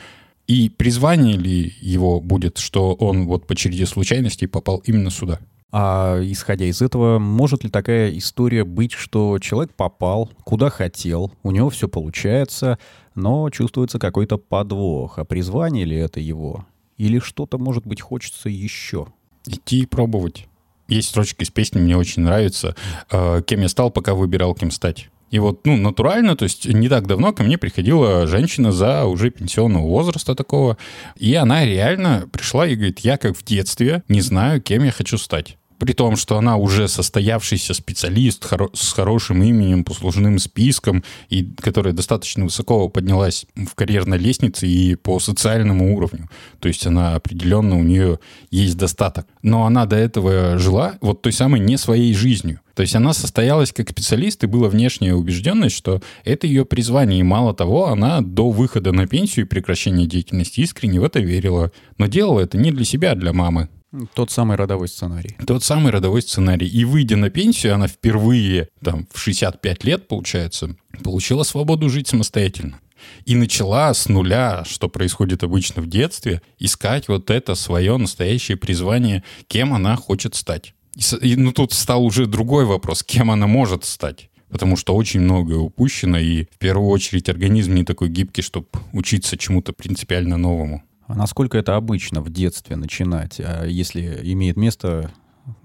И 0.47 0.69
призвание 0.69 1.37
ли 1.37 1.75
его 1.81 2.21
будет, 2.21 2.59
что 2.59 2.95
он 2.95 3.27
вот 3.27 3.47
по 3.47 3.57
череде 3.57 3.87
случайностей 3.87 4.47
попал 4.47 4.79
именно 4.87 5.11
сюда? 5.11 5.41
А 5.73 6.21
исходя 6.23 6.67
из 6.67 6.81
этого, 6.81 7.19
может 7.19 7.65
ли 7.65 7.71
такая 7.71 8.17
история 8.17 8.65
быть, 8.65 8.93
что 8.93 9.39
человек 9.41 9.75
попал 9.75 10.31
куда 10.45 10.71
хотел, 10.71 11.33
у 11.43 11.51
него 11.51 11.71
все 11.71 11.89
получается, 11.89 12.79
но 13.15 13.51
чувствуется 13.51 13.99
какой-то 13.99 14.39
подвох, 14.39 15.19
а 15.19 15.25
призвание 15.25 15.85
ли 15.85 15.97
это 15.97 16.21
его? 16.21 16.65
Или 16.97 17.19
что-то, 17.19 17.59
может 17.59 17.87
быть, 17.87 18.01
хочется 18.01 18.49
еще? 18.49 19.09
Идти 19.47 19.81
и 19.83 19.87
пробовать. 19.87 20.47
Есть 20.89 21.09
строчка 21.09 21.43
из 21.43 21.51
песни, 21.51 21.81
мне 21.81 21.97
очень 21.97 22.23
нравится. 22.23 22.77
Э, 23.11 23.43
Кем 23.45 23.61
я 23.61 23.69
стал, 23.69 23.91
пока 23.91 24.15
выбирал, 24.15 24.55
кем 24.55 24.71
стать. 24.71 25.11
И 25.31 25.39
вот, 25.39 25.67
ну, 25.67 25.77
натурально, 25.77 26.37
то 26.37 26.45
есть 26.45 26.67
не 26.67 26.89
так 26.89 27.07
давно 27.07 27.33
ко 27.33 27.43
мне 27.43 27.59
приходила 27.59 28.27
женщина 28.27 28.73
за 28.73 29.05
уже 29.05 29.31
пенсионного 29.31 29.87
возраста 29.87 30.35
такого, 30.35 30.77
и 31.17 31.35
она 31.35 31.65
реально 31.65 32.29
пришла 32.33 32.67
и 32.67 32.75
говорит, 32.75 33.01
я 33.01 33.17
как 33.17 33.37
в 33.37 33.45
детстве 33.45 34.03
не 34.09 34.21
знаю, 34.21 34.63
кем 34.63 34.85
я 34.85 34.93
хочу 34.93 35.19
стать. 35.19 35.59
При 35.79 35.93
том, 35.93 36.17
что 36.17 36.39
она 36.39 36.57
уже 36.57 36.89
состоявшийся 36.89 37.75
специалист 37.75 38.47
с 38.75 38.93
хорошим 38.93 39.43
именем, 39.43 39.85
послужным 39.85 40.39
списком, 40.39 41.05
и 41.29 41.45
которая 41.61 41.93
достаточно 41.93 42.45
высоко 42.45 42.89
поднялась 42.89 43.47
в 43.55 43.75
карьерной 43.75 44.19
лестнице 44.19 44.67
и 44.67 44.95
по 44.95 45.21
социальному 45.21 45.97
уровню. 45.97 46.31
То 46.61 46.69
есть 46.69 46.87
она 46.87 47.15
определенно, 47.15 47.79
у 47.79 47.83
нее 47.83 48.19
есть 48.51 48.77
достаток. 48.77 49.27
Но 49.43 49.67
она 49.67 49.87
до 49.87 49.97
этого 49.97 50.59
жила 50.59 50.95
вот 51.01 51.23
той 51.23 51.33
самой 51.33 51.61
не 51.61 51.77
своей 51.77 52.15
жизнью. 52.15 52.61
То 52.77 52.83
есть 52.83 52.95
она 52.95 53.15
состоялась 53.15 53.73
как 53.73 53.89
специалист, 53.89 54.45
и 54.45 54.47
была 54.47 54.69
внешняя 54.69 55.15
убежденность, 55.15 55.75
что 55.75 56.03
это 56.25 56.47
ее 56.47 56.67
призвание. 56.67 57.21
И 57.21 57.23
мало 57.23 57.55
того, 57.55 57.89
она 57.89 58.21
до 58.21 58.51
выхода 58.51 58.93
на 58.93 59.07
пенсию 59.07 59.47
и 59.47 59.49
прекращения 59.49 60.07
деятельности 60.07 60.61
искренне 60.61 61.01
в 61.01 61.05
это 61.05 61.21
верила. 61.21 61.73
Но 61.97 62.07
делала 62.07 62.41
это 62.41 62.59
не 62.59 62.71
для 62.73 62.85
себя, 62.85 63.13
а 63.13 63.15
для 63.15 63.33
мамы. 63.33 63.71
Тот 64.15 64.31
самый 64.31 64.57
родовой 64.57 64.89
сценарий. 64.89 65.37
Тот 65.47 65.63
самый 65.65 65.93
родовой 65.93 66.23
сценарий. 66.23 66.67
И 66.67 66.85
выйдя 66.85 67.17
на 67.17 67.31
пенсию, 67.31 67.75
она 67.75 67.89
впервые, 67.89 68.69
там, 68.83 69.07
в 69.13 69.19
65 69.19 69.85
лет, 69.85 70.09
получается, 70.09 70.77
получила 71.03 71.43
свободу 71.43 71.89
жить 71.89 72.09
самостоятельно. 72.09 72.81
И 73.25 73.35
начала 73.35 73.93
с 73.93 74.09
нуля, 74.09 74.65
что 74.67 74.89
происходит 74.89 75.45
обычно 75.45 75.83
в 75.83 75.89
детстве, 75.89 76.43
искать 76.59 77.09
вот 77.09 77.31
это 77.31 77.55
свое 77.55 77.97
настоящее 77.97 78.57
призвание, 78.57 79.23
кем 79.47 79.75
она 79.75 79.97
хочет 79.97 80.35
стать. 80.35 80.75
И, 81.21 81.37
ну, 81.37 81.53
тут 81.53 81.73
стал 81.73 82.05
уже 82.05 82.27
другой 82.27 82.65
вопрос, 82.65 83.03
кем 83.03 83.31
она 83.31 83.47
может 83.47 83.85
стать. 83.85 84.31
Потому 84.49 84.77
что 84.77 84.95
очень 84.95 85.21
многое 85.21 85.59
упущено, 85.59 86.19
и 86.19 86.45
в 86.45 86.59
первую 86.59 86.89
очередь 86.89 87.29
организм 87.29 87.75
не 87.75 87.85
такой 87.85 88.09
гибкий, 88.09 88.43
чтобы 88.43 88.69
учиться 88.93 89.37
чему-то 89.37 89.73
принципиально 89.73 90.37
новому. 90.37 90.83
А 91.07 91.15
насколько 91.15 91.57
это 91.57 91.77
обычно 91.77 92.21
в 92.21 92.31
детстве 92.31 92.77
начинать, 92.77 93.41
а 93.41 93.65
если 93.65 94.21
имеет 94.33 94.57
место 94.57 95.11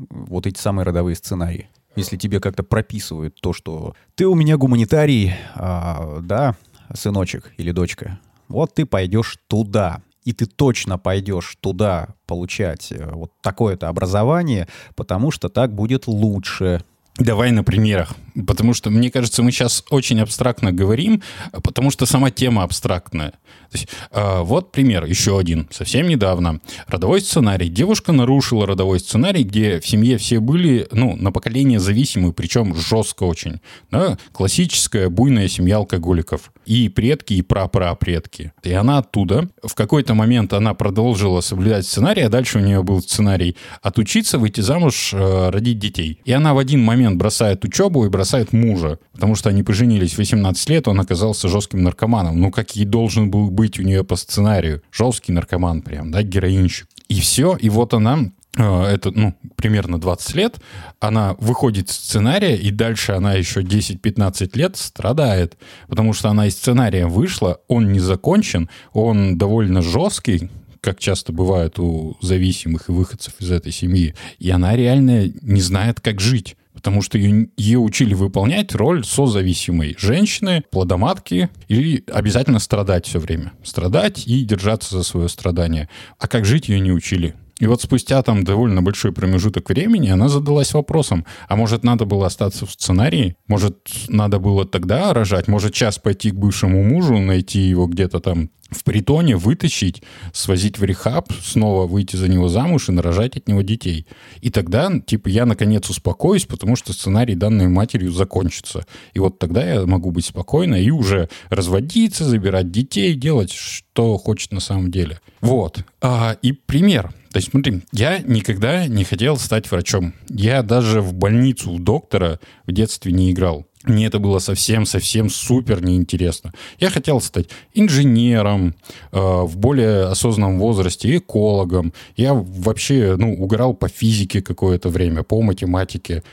вот 0.09 0.45
эти 0.45 0.59
самые 0.59 0.85
родовые 0.85 1.15
сценарии? 1.15 1.69
Если 1.95 2.15
тебе 2.15 2.39
как-то 2.39 2.63
прописывают 2.63 3.35
то, 3.41 3.51
что 3.51 3.95
ты 4.15 4.25
у 4.25 4.35
меня 4.35 4.57
гуманитарий, 4.57 5.33
а, 5.55 6.19
да, 6.21 6.55
сыночек 6.93 7.51
или 7.57 7.71
дочка, 7.71 8.19
вот 8.47 8.75
ты 8.75 8.85
пойдешь 8.85 9.37
туда, 9.47 10.01
и 10.23 10.33
ты 10.33 10.45
точно 10.45 10.97
пойдешь 10.97 11.57
туда 11.59 12.09
получать 12.27 12.91
э, 12.91 13.09
вот 13.11 13.31
такое-то 13.41 13.87
образование, 13.89 14.67
потому 14.95 15.31
что 15.31 15.49
так 15.49 15.73
будет 15.73 16.07
лучше. 16.07 16.83
Давай 17.17 17.51
на 17.51 17.63
примерах. 17.63 18.13
Потому 18.47 18.73
что, 18.73 18.89
мне 18.89 19.11
кажется, 19.11 19.43
мы 19.43 19.51
сейчас 19.51 19.83
очень 19.89 20.19
абстрактно 20.21 20.71
говорим, 20.71 21.21
потому 21.51 21.91
что 21.91 22.05
сама 22.05 22.31
тема 22.31 22.63
абстрактная. 22.63 23.33
То 23.71 23.77
есть, 23.77 23.87
э, 24.11 24.41
вот 24.41 24.71
пример, 24.71 25.05
еще 25.05 25.39
один, 25.39 25.67
совсем 25.71 26.07
недавно. 26.07 26.59
Родовой 26.87 27.21
сценарий. 27.21 27.69
Девушка 27.69 28.11
нарушила 28.11 28.67
родовой 28.67 28.99
сценарий, 28.99 29.43
где 29.43 29.79
в 29.79 29.87
семье 29.87 30.17
все 30.17 30.39
были, 30.39 30.87
ну, 30.91 31.15
на 31.15 31.31
поколение 31.31 31.79
зависимы, 31.79 32.33
причем 32.33 32.75
жестко 32.75 33.23
очень. 33.23 33.61
Да? 33.89 34.17
Классическая 34.33 35.09
буйная 35.09 35.47
семья 35.47 35.77
алкоголиков. 35.77 36.51
И 36.65 36.89
предки, 36.89 37.33
и 37.33 37.41
прапрапредки. 37.41 38.51
И 38.63 38.73
она 38.73 38.99
оттуда. 38.99 39.49
В 39.63 39.73
какой-то 39.73 40.13
момент 40.13 40.53
она 40.53 40.73
продолжила 40.73 41.41
соблюдать 41.41 41.85
сценарий, 41.85 42.23
а 42.23 42.29
дальше 42.29 42.59
у 42.59 42.61
нее 42.61 42.83
был 42.83 43.01
сценарий 43.01 43.55
отучиться, 43.81 44.37
выйти 44.37 44.61
замуж, 44.61 45.13
э, 45.13 45.49
родить 45.49 45.79
детей. 45.79 46.19
И 46.25 46.31
она 46.31 46.53
в 46.53 46.57
один 46.57 46.83
момент 46.83 47.17
бросает 47.17 47.63
учебу 47.63 48.05
и 48.05 48.09
бросает 48.09 48.20
мужа, 48.53 48.99
потому 49.13 49.35
что 49.35 49.49
они 49.49 49.63
поженились 49.63 50.13
в 50.13 50.17
18 50.17 50.69
лет, 50.69 50.87
он 50.87 50.99
оказался 50.99 51.47
жестким 51.47 51.83
наркоманом. 51.83 52.39
Ну, 52.39 52.51
как 52.51 52.75
и 52.75 52.85
должен 52.85 53.29
был 53.29 53.49
быть 53.49 53.79
у 53.79 53.83
нее 53.83 54.03
по 54.03 54.15
сценарию. 54.15 54.81
Жесткий 54.91 55.31
наркоман 55.31 55.81
прям, 55.81 56.11
да, 56.11 56.23
героинщик. 56.23 56.87
И 57.07 57.19
все, 57.19 57.57
и 57.57 57.69
вот 57.69 57.93
она 57.93 58.31
э, 58.57 58.83
это, 58.83 59.11
ну, 59.11 59.35
примерно 59.55 59.99
20 59.99 60.35
лет, 60.35 60.61
она 60.99 61.35
выходит 61.39 61.89
из 61.89 61.95
сценария, 61.95 62.55
и 62.55 62.71
дальше 62.71 63.13
она 63.13 63.33
еще 63.33 63.61
10-15 63.61 64.57
лет 64.57 64.77
страдает, 64.77 65.57
потому 65.87 66.13
что 66.13 66.29
она 66.29 66.47
из 66.47 66.55
сценария 66.55 67.07
вышла, 67.07 67.59
он 67.67 67.91
не 67.91 67.99
закончен, 67.99 68.69
он 68.93 69.37
довольно 69.37 69.81
жесткий, 69.81 70.49
как 70.81 70.99
часто 70.99 71.31
бывает 71.31 71.79
у 71.79 72.17
зависимых 72.21 72.89
и 72.89 72.91
выходцев 72.91 73.33
из 73.39 73.51
этой 73.51 73.71
семьи, 73.71 74.15
и 74.39 74.49
она 74.49 74.75
реально 74.75 75.31
не 75.41 75.61
знает, 75.61 76.01
как 76.01 76.19
жить. 76.19 76.57
Потому 76.81 77.03
что 77.03 77.19
ее, 77.19 77.49
ее 77.57 77.77
учили 77.77 78.15
выполнять 78.15 78.73
роль 78.73 79.05
созависимой 79.05 79.95
женщины, 79.99 80.63
плодоматки, 80.71 81.49
и 81.67 82.03
обязательно 82.11 82.57
страдать 82.57 83.05
все 83.05 83.19
время. 83.19 83.53
Страдать 83.63 84.27
и 84.27 84.43
держаться 84.43 84.97
за 84.97 85.03
свое 85.03 85.29
страдание. 85.29 85.89
А 86.17 86.27
как 86.27 86.43
жить 86.43 86.69
ее 86.69 86.79
не 86.79 86.91
учили. 86.91 87.35
И 87.61 87.67
вот 87.67 87.79
спустя 87.79 88.23
там 88.23 88.43
довольно 88.43 88.81
большой 88.81 89.11
промежуток 89.11 89.69
времени 89.69 90.09
она 90.09 90.29
задалась 90.29 90.73
вопросом, 90.73 91.27
а 91.47 91.55
может 91.55 91.83
надо 91.83 92.05
было 92.05 92.25
остаться 92.25 92.65
в 92.65 92.71
сценарии? 92.71 93.35
Может 93.47 93.87
надо 94.07 94.39
было 94.39 94.65
тогда 94.65 95.13
рожать? 95.13 95.47
Может 95.47 95.71
час 95.71 95.99
пойти 95.99 96.31
к 96.31 96.35
бывшему 96.35 96.83
мужу, 96.83 97.19
найти 97.19 97.59
его 97.59 97.85
где-то 97.85 98.19
там 98.19 98.49
в 98.71 98.83
притоне, 98.83 99.35
вытащить, 99.35 100.01
свозить 100.33 100.79
в 100.79 100.83
рехаб, 100.83 101.31
снова 101.39 101.85
выйти 101.85 102.15
за 102.15 102.29
него 102.29 102.47
замуж 102.47 102.89
и 102.89 102.93
нарожать 102.93 103.37
от 103.37 103.47
него 103.47 103.61
детей. 103.61 104.07
И 104.39 104.49
тогда, 104.49 104.91
типа, 104.99 105.27
я 105.27 105.45
наконец 105.45 105.87
успокоюсь, 105.87 106.45
потому 106.45 106.75
что 106.75 106.93
сценарий 106.93 107.35
данной 107.35 107.67
матерью 107.67 108.11
закончится. 108.11 108.87
И 109.13 109.19
вот 109.19 109.37
тогда 109.37 109.63
я 109.63 109.85
могу 109.85 110.09
быть 110.09 110.25
спокойна 110.25 110.81
и 110.81 110.89
уже 110.89 111.29
разводиться, 111.49 112.25
забирать 112.25 112.71
детей, 112.71 113.13
делать, 113.13 113.51
что 113.51 114.17
хочет 114.17 114.51
на 114.51 114.61
самом 114.61 114.89
деле. 114.89 115.19
Вот. 115.41 115.83
А, 116.01 116.37
и 116.41 116.53
пример. 116.53 117.13
То 117.31 117.37
есть, 117.37 117.51
смотри, 117.51 117.81
я 117.93 118.19
никогда 118.19 118.87
не 118.87 119.03
хотел 119.05 119.37
стать 119.37 119.71
врачом. 119.71 120.13
Я 120.29 120.63
даже 120.63 121.01
в 121.01 121.13
больницу 121.13 121.71
у 121.71 121.79
доктора 121.79 122.39
в 122.67 122.73
детстве 122.73 123.13
не 123.13 123.31
играл. 123.31 123.65
Мне 123.83 124.05
это 124.05 124.19
было 124.19 124.39
совсем-совсем 124.39 125.29
супер 125.29 125.83
неинтересно. 125.83 126.53
Я 126.79 126.89
хотел 126.89 127.19
стать 127.19 127.47
инженером 127.73 128.75
э, 129.11 129.17
в 129.17 129.57
более 129.57 130.03
осознанном 130.03 130.59
возрасте, 130.59 131.17
экологом. 131.17 131.93
Я 132.15 132.33
вообще 132.33 133.15
ну, 133.17 133.33
угорал 133.33 133.73
по 133.73 133.87
физике 133.87 134.41
какое-то 134.41 134.89
время, 134.89 135.23
по 135.23 135.41
математике. 135.41 136.23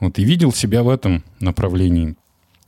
Вот, 0.00 0.18
и 0.18 0.24
видел 0.24 0.52
себя 0.52 0.82
в 0.82 0.88
этом 0.88 1.24
направлении. 1.40 2.14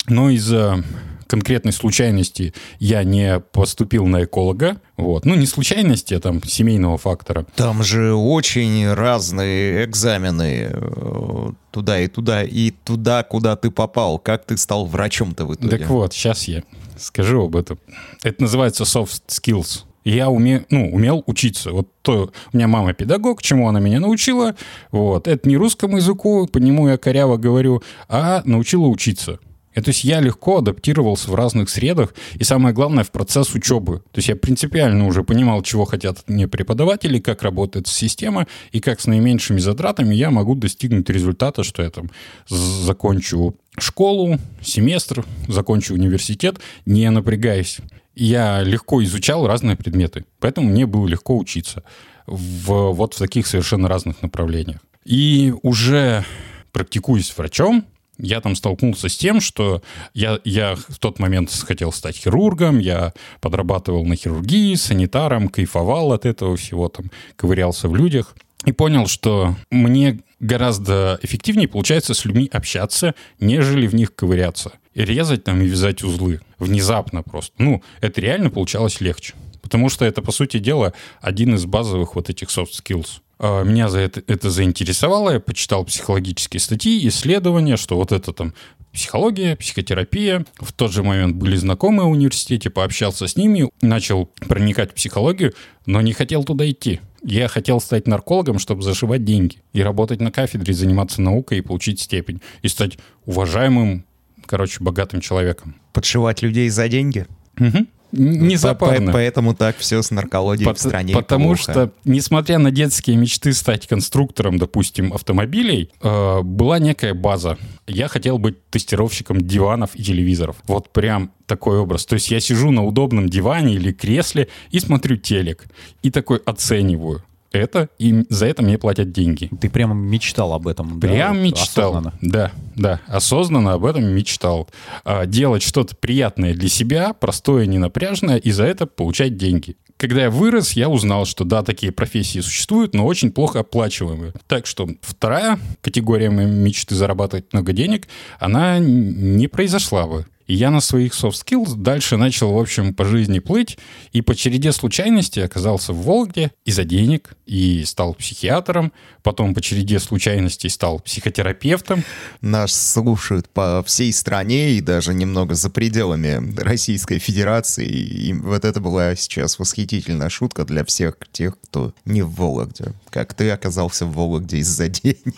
Но 0.08 0.30
из-за 0.30 0.82
конкретной 1.30 1.72
случайности 1.72 2.52
я 2.80 3.04
не 3.04 3.38
поступил 3.38 4.04
на 4.06 4.24
эколога. 4.24 4.80
Вот. 4.96 5.24
Ну, 5.24 5.36
не 5.36 5.46
случайности, 5.46 6.12
а 6.12 6.18
там 6.18 6.42
семейного 6.42 6.98
фактора. 6.98 7.46
Там 7.54 7.84
же 7.84 8.14
очень 8.14 8.92
разные 8.92 9.84
экзамены 9.84 10.70
э, 10.72 11.50
туда 11.70 12.00
и 12.00 12.08
туда, 12.08 12.42
и 12.42 12.72
туда, 12.72 13.22
куда 13.22 13.54
ты 13.54 13.70
попал. 13.70 14.18
Как 14.18 14.44
ты 14.44 14.56
стал 14.56 14.86
врачом-то 14.86 15.46
в 15.46 15.54
итоге? 15.54 15.78
Так 15.78 15.88
вот, 15.88 16.12
сейчас 16.12 16.48
я 16.48 16.64
скажу 16.98 17.44
об 17.44 17.54
этом. 17.54 17.78
Это 18.24 18.42
называется 18.42 18.82
soft 18.82 19.22
skills. 19.28 19.84
Я 20.02 20.30
уме, 20.30 20.64
ну, 20.68 20.90
умел 20.92 21.22
учиться. 21.26 21.70
Вот 21.70 21.86
то, 22.02 22.32
у 22.52 22.56
меня 22.56 22.66
мама 22.66 22.92
педагог, 22.92 23.40
чему 23.40 23.68
она 23.68 23.78
меня 23.78 24.00
научила. 24.00 24.56
Вот. 24.90 25.28
Это 25.28 25.48
не 25.48 25.56
русскому 25.56 25.98
языку, 25.98 26.48
по 26.48 26.58
нему 26.58 26.88
я 26.88 26.96
коряво 26.96 27.36
говорю, 27.36 27.84
а 28.08 28.42
научила 28.44 28.86
учиться. 28.86 29.38
И, 29.74 29.80
то 29.80 29.88
есть 29.90 30.04
я 30.04 30.20
легко 30.20 30.58
адаптировался 30.58 31.30
в 31.30 31.34
разных 31.34 31.70
средах, 31.70 32.14
и 32.34 32.44
самое 32.44 32.74
главное, 32.74 33.04
в 33.04 33.10
процесс 33.10 33.54
учебы. 33.54 33.98
То 34.12 34.18
есть 34.18 34.28
я 34.28 34.36
принципиально 34.36 35.06
уже 35.06 35.22
понимал, 35.22 35.62
чего 35.62 35.84
хотят 35.84 36.24
мне 36.28 36.48
преподаватели, 36.48 37.20
как 37.20 37.42
работает 37.42 37.86
система, 37.86 38.46
и 38.72 38.80
как 38.80 39.00
с 39.00 39.06
наименьшими 39.06 39.58
затратами 39.58 40.14
я 40.14 40.30
могу 40.30 40.54
достигнуть 40.54 41.08
результата, 41.08 41.62
что 41.62 41.82
я 41.82 41.90
там 41.90 42.10
закончу 42.48 43.54
школу, 43.78 44.38
семестр, 44.60 45.24
закончу 45.46 45.94
университет, 45.94 46.58
не 46.84 47.08
напрягаясь. 47.10 47.78
Я 48.14 48.62
легко 48.62 49.02
изучал 49.04 49.46
разные 49.46 49.76
предметы, 49.76 50.24
поэтому 50.40 50.68
мне 50.68 50.86
было 50.86 51.06
легко 51.06 51.38
учиться 51.38 51.84
в, 52.26 52.92
вот 52.92 53.14
в 53.14 53.18
таких 53.18 53.46
совершенно 53.46 53.88
разных 53.88 54.20
направлениях. 54.22 54.80
И 55.04 55.54
уже 55.62 56.24
практикуясь 56.72 57.36
врачом, 57.36 57.84
я 58.22 58.40
там 58.40 58.54
столкнулся 58.54 59.08
с 59.08 59.16
тем, 59.16 59.40
что 59.40 59.82
я, 60.14 60.38
я 60.44 60.76
в 60.76 60.98
тот 60.98 61.18
момент 61.18 61.50
хотел 61.50 61.92
стать 61.92 62.16
хирургом, 62.16 62.78
я 62.78 63.12
подрабатывал 63.40 64.04
на 64.04 64.16
хирургии, 64.16 64.74
санитаром, 64.74 65.48
кайфовал 65.48 66.12
от 66.12 66.26
этого 66.26 66.56
всего, 66.56 66.88
там, 66.88 67.10
ковырялся 67.36 67.88
в 67.88 67.96
людях. 67.96 68.34
И 68.66 68.72
понял, 68.72 69.06
что 69.06 69.56
мне 69.70 70.20
гораздо 70.38 71.18
эффективнее 71.22 71.68
получается 71.68 72.12
с 72.12 72.24
людьми 72.24 72.48
общаться, 72.52 73.14
нежели 73.40 73.86
в 73.86 73.94
них 73.94 74.14
ковыряться. 74.14 74.72
И 74.94 75.02
резать 75.02 75.44
там 75.44 75.62
и 75.62 75.66
вязать 75.66 76.02
узлы. 76.02 76.40
Внезапно 76.58 77.22
просто. 77.22 77.54
Ну, 77.58 77.82
это 78.00 78.20
реально 78.20 78.50
получалось 78.50 79.00
легче. 79.00 79.34
Потому 79.62 79.88
что 79.88 80.04
это, 80.04 80.20
по 80.20 80.32
сути 80.32 80.58
дела, 80.58 80.92
один 81.20 81.54
из 81.54 81.64
базовых 81.64 82.16
вот 82.16 82.28
этих 82.28 82.48
soft 82.48 82.72
skills. 82.72 83.20
А, 83.42 83.62
меня 83.62 83.88
за 83.88 84.00
это, 84.00 84.22
это 84.26 84.50
заинтересовало, 84.50 85.30
я 85.30 85.40
почитал 85.40 85.84
психологические 85.86 86.60
статьи, 86.60 87.08
исследования, 87.08 87.78
что 87.78 87.96
вот 87.96 88.12
это 88.12 88.34
там 88.34 88.52
психология, 88.92 89.56
психотерапия. 89.56 90.44
В 90.58 90.72
тот 90.74 90.92
же 90.92 91.02
момент 91.02 91.36
были 91.36 91.56
знакомые 91.56 92.06
в 92.06 92.10
университете, 92.10 92.68
пообщался 92.68 93.26
с 93.26 93.36
ними, 93.36 93.70
начал 93.80 94.26
проникать 94.46 94.90
в 94.90 94.94
психологию, 94.94 95.54
но 95.86 96.02
не 96.02 96.12
хотел 96.12 96.44
туда 96.44 96.68
идти. 96.68 97.00
Я 97.22 97.48
хотел 97.48 97.80
стать 97.80 98.06
наркологом, 98.06 98.58
чтобы 98.58 98.82
зашивать 98.82 99.24
деньги 99.24 99.58
и 99.72 99.82
работать 99.82 100.20
на 100.20 100.30
кафедре, 100.30 100.74
заниматься 100.74 101.22
наукой 101.22 101.58
и 101.58 101.62
получить 101.62 102.00
степень. 102.00 102.42
И 102.60 102.68
стать 102.68 102.98
уважаемым, 103.24 104.04
короче, 104.44 104.84
богатым 104.84 105.22
человеком. 105.22 105.76
Подшивать 105.94 106.42
людей 106.42 106.68
за 106.68 106.88
деньги? 106.88 107.26
Угу. 107.58 107.86
Не 108.12 108.56
запарно. 108.56 109.12
Поэтому 109.12 109.54
так 109.54 109.76
все 109.78 110.02
с 110.02 110.10
наркологией 110.10 110.66
По- 110.66 110.74
в 110.74 110.78
стране 110.78 111.14
Потому 111.14 111.48
плохо. 111.54 111.62
что, 111.62 111.92
несмотря 112.04 112.58
на 112.58 112.70
детские 112.70 113.16
мечты 113.16 113.52
стать 113.52 113.86
конструктором, 113.86 114.58
допустим, 114.58 115.12
автомобилей, 115.12 115.90
э, 116.00 116.40
была 116.42 116.78
некая 116.78 117.14
база. 117.14 117.58
Я 117.86 118.08
хотел 118.08 118.38
быть 118.38 118.56
тестировщиком 118.70 119.40
диванов 119.40 119.90
и 119.94 120.02
телевизоров. 120.02 120.56
Вот 120.66 120.90
прям 120.90 121.32
такой 121.46 121.78
образ. 121.78 122.06
То 122.06 122.14
есть 122.14 122.30
я 122.30 122.40
сижу 122.40 122.70
на 122.70 122.84
удобном 122.84 123.28
диване 123.28 123.74
или 123.74 123.92
кресле 123.92 124.48
и 124.70 124.80
смотрю 124.80 125.16
телек. 125.16 125.66
И 126.02 126.10
такой 126.10 126.38
оцениваю 126.38 127.22
это, 127.52 127.88
и 127.98 128.24
за 128.28 128.46
это 128.46 128.62
мне 128.62 128.78
платят 128.78 129.12
деньги. 129.12 129.50
Ты 129.60 129.68
прямо 129.70 129.94
мечтал 129.94 130.52
об 130.52 130.68
этом, 130.68 131.00
Прям 131.00 131.34
да? 131.36 131.40
мечтал. 131.40 131.90
Осознанно. 131.90 132.14
Да, 132.20 132.52
да, 132.76 133.00
осознанно 133.06 133.72
об 133.74 133.84
этом 133.84 134.04
мечтал. 134.04 134.68
А, 135.04 135.26
делать 135.26 135.62
что-то 135.62 135.96
приятное 135.96 136.54
для 136.54 136.68
себя, 136.68 137.12
простое, 137.12 137.66
ненапряжное, 137.66 138.36
и 138.36 138.50
за 138.50 138.64
это 138.64 138.86
получать 138.86 139.36
деньги. 139.36 139.76
Когда 139.96 140.22
я 140.22 140.30
вырос, 140.30 140.72
я 140.72 140.88
узнал, 140.88 141.26
что 141.26 141.44
да, 141.44 141.62
такие 141.62 141.92
профессии 141.92 142.38
существуют, 142.38 142.94
но 142.94 143.04
очень 143.04 143.30
плохо 143.32 143.60
оплачиваемые. 143.60 144.32
Так 144.46 144.66
что 144.66 144.88
вторая 145.02 145.58
категория 145.82 146.30
моей 146.30 146.48
мечты 146.48 146.94
зарабатывать 146.94 147.52
много 147.52 147.72
денег, 147.74 148.08
она 148.38 148.78
не 148.78 149.46
произошла 149.46 150.06
бы. 150.06 150.24
И 150.50 150.54
я 150.54 150.72
на 150.72 150.80
своих 150.80 151.12
soft 151.12 151.44
skills 151.46 151.76
дальше 151.76 152.16
начал, 152.16 152.52
в 152.52 152.58
общем, 152.58 152.92
по 152.92 153.04
жизни 153.04 153.38
плыть. 153.38 153.78
И 154.10 154.20
по 154.20 154.34
череде 154.34 154.72
случайностей 154.72 155.42
оказался 155.42 155.92
в 155.92 156.02
Вологде 156.02 156.50
из-за 156.64 156.82
денег 156.82 157.36
и 157.46 157.84
стал 157.84 158.14
психиатром. 158.14 158.92
Потом 159.22 159.54
по 159.54 159.60
череде 159.60 160.00
случайностей 160.00 160.68
стал 160.68 160.98
психотерапевтом. 160.98 162.02
Нас 162.40 162.72
слушают 162.72 163.48
по 163.48 163.84
всей 163.86 164.12
стране 164.12 164.72
и 164.72 164.80
даже 164.80 165.14
немного 165.14 165.54
за 165.54 165.70
пределами 165.70 166.52
Российской 166.56 167.20
Федерации. 167.20 167.86
И 167.86 168.32
вот 168.32 168.64
это 168.64 168.80
была 168.80 169.14
сейчас 169.14 169.56
восхитительная 169.56 170.30
шутка 170.30 170.64
для 170.64 170.84
всех 170.84 171.14
тех, 171.30 171.60
кто 171.60 171.94
не 172.04 172.22
в 172.22 172.34
Вологде. 172.34 172.86
Как 173.10 173.34
ты 173.34 173.50
оказался 173.50 174.04
в 174.04 174.14
Вологде 174.14 174.56
из-за 174.56 174.88
денег. 174.88 175.32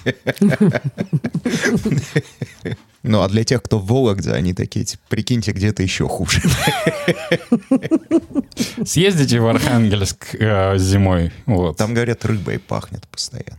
Ну, 3.03 3.23
а 3.23 3.29
для 3.29 3.43
тех, 3.43 3.63
кто 3.63 3.79
в 3.79 3.87
Вологде, 3.87 4.31
они 4.31 4.55
такие, 4.55 4.85
типа, 4.85 5.03
прикиньте, 5.09 5.53
где-то 5.53 5.83
еще 5.83 6.07
хуже. 6.07 6.41
Съездите 8.85 9.41
в 9.41 9.47
Архангельск 9.49 10.37
э, 10.39 10.79
зимой. 10.79 11.33
Вот. 11.47 11.77
Там, 11.77 11.95
говорят, 11.95 12.25
рыбой 12.25 12.61
пахнет 12.61 13.09
постоянно. 13.09 13.59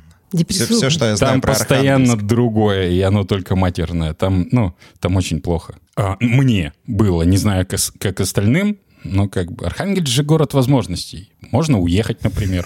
Все, 0.49 0.65
все, 0.65 0.89
что 0.89 1.05
я 1.05 1.15
знаю 1.15 1.33
там 1.33 1.41
про 1.41 1.51
постоянно 1.53 2.15
другое, 2.15 2.89
и 2.89 2.99
оно 3.01 3.23
только 3.23 3.55
матерное. 3.55 4.13
Там, 4.13 4.47
ну, 4.51 4.73
там 4.99 5.15
очень 5.15 5.41
плохо. 5.41 5.75
А, 5.95 6.17
мне 6.19 6.73
было, 6.87 7.21
не 7.23 7.37
знаю, 7.37 7.67
как, 7.67 7.79
как 7.99 8.19
остальным, 8.19 8.77
но 9.03 9.27
как 9.27 9.51
бы 9.51 9.65
Архангельск 9.65 10.07
же 10.07 10.23
город 10.23 10.53
возможностей. 10.53 11.31
Можно 11.51 11.79
уехать, 11.79 12.23
например. 12.23 12.65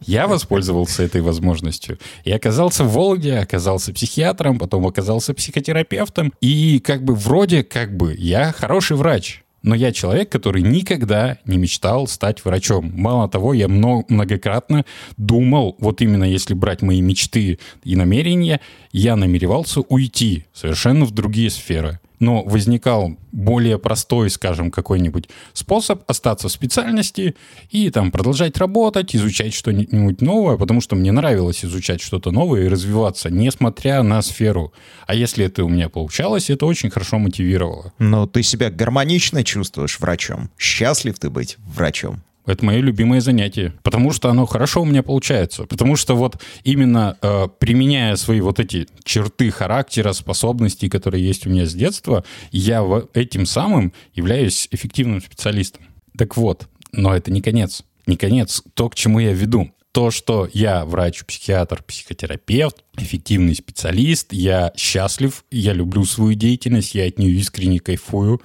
Я 0.00 0.26
воспользовался 0.26 1.02
этой 1.02 1.20
возможностью. 1.20 1.98
И 2.24 2.30
оказался 2.30 2.84
в 2.84 2.92
Волге, 2.92 3.38
оказался 3.38 3.92
психиатром, 3.92 4.58
потом 4.58 4.86
оказался 4.86 5.34
психотерапевтом. 5.34 6.32
И 6.40 6.80
как 6.80 7.04
бы 7.04 7.14
вроде 7.14 7.64
как 7.64 7.96
бы 7.96 8.14
я 8.16 8.52
хороший 8.52 8.96
врач. 8.96 9.42
Но 9.62 9.74
я 9.74 9.92
человек, 9.92 10.30
который 10.30 10.62
никогда 10.62 11.36
не 11.44 11.58
мечтал 11.58 12.06
стать 12.06 12.44
врачом. 12.44 12.92
Мало 12.94 13.28
того, 13.28 13.52
я 13.52 13.68
многократно 13.68 14.86
думал, 15.18 15.76
вот 15.78 16.00
именно 16.00 16.24
если 16.24 16.54
брать 16.54 16.80
мои 16.80 17.02
мечты 17.02 17.58
и 17.84 17.96
намерения, 17.96 18.60
я 18.92 19.16
намеревался 19.16 19.80
уйти 19.80 20.46
совершенно 20.54 21.04
в 21.04 21.10
другие 21.10 21.50
сферы 21.50 22.00
но 22.20 22.44
возникал 22.44 23.16
более 23.32 23.78
простой, 23.78 24.30
скажем, 24.30 24.70
какой-нибудь 24.70 25.28
способ 25.52 26.02
остаться 26.08 26.48
в 26.48 26.52
специальности 26.52 27.34
и 27.70 27.90
там 27.90 28.12
продолжать 28.12 28.58
работать, 28.58 29.16
изучать 29.16 29.54
что-нибудь 29.54 30.20
новое, 30.20 30.56
потому 30.56 30.80
что 30.80 30.96
мне 30.96 31.10
нравилось 31.10 31.64
изучать 31.64 32.00
что-то 32.00 32.30
новое 32.30 32.64
и 32.64 32.68
развиваться, 32.68 33.30
несмотря 33.30 34.02
на 34.02 34.22
сферу. 34.22 34.72
А 35.06 35.14
если 35.14 35.46
это 35.46 35.64
у 35.64 35.68
меня 35.68 35.88
получалось, 35.88 36.50
это 36.50 36.66
очень 36.66 36.90
хорошо 36.90 37.18
мотивировало. 37.18 37.92
Но 37.98 38.26
ты 38.26 38.42
себя 38.42 38.70
гармонично 38.70 39.42
чувствуешь 39.42 39.98
врачом? 39.98 40.50
Счастлив 40.58 41.18
ты 41.18 41.30
быть 41.30 41.56
врачом? 41.58 42.22
Это 42.50 42.64
мое 42.64 42.80
любимое 42.80 43.20
занятие, 43.20 43.72
потому 43.84 44.10
что 44.12 44.28
оно 44.28 44.44
хорошо 44.44 44.82
у 44.82 44.84
меня 44.84 45.04
получается. 45.04 45.66
Потому 45.66 45.94
что 45.94 46.16
вот 46.16 46.42
именно 46.64 47.16
э, 47.22 47.46
применяя 47.60 48.16
свои 48.16 48.40
вот 48.40 48.58
эти 48.58 48.88
черты 49.04 49.52
характера, 49.52 50.12
способностей, 50.12 50.88
которые 50.88 51.24
есть 51.24 51.46
у 51.46 51.50
меня 51.50 51.64
с 51.64 51.72
детства, 51.72 52.24
я 52.50 52.84
этим 53.14 53.46
самым 53.46 53.92
являюсь 54.14 54.66
эффективным 54.72 55.20
специалистом. 55.20 55.84
Так 56.18 56.36
вот, 56.36 56.66
но 56.92 57.14
это 57.14 57.30
не 57.30 57.40
конец. 57.40 57.84
Не 58.06 58.16
конец. 58.16 58.64
То, 58.74 58.88
к 58.88 58.96
чему 58.96 59.20
я 59.20 59.32
веду. 59.32 59.70
То, 59.92 60.10
что 60.10 60.48
я 60.52 60.84
врач, 60.84 61.24
психиатр, 61.24 61.84
психотерапевт, 61.84 62.82
эффективный 62.96 63.54
специалист, 63.54 64.32
я 64.32 64.72
счастлив, 64.76 65.44
я 65.52 65.72
люблю 65.72 66.04
свою 66.04 66.34
деятельность, 66.34 66.96
я 66.96 67.06
от 67.06 67.18
нее 67.18 67.38
искренне 67.38 67.78
кайфую. 67.78 68.42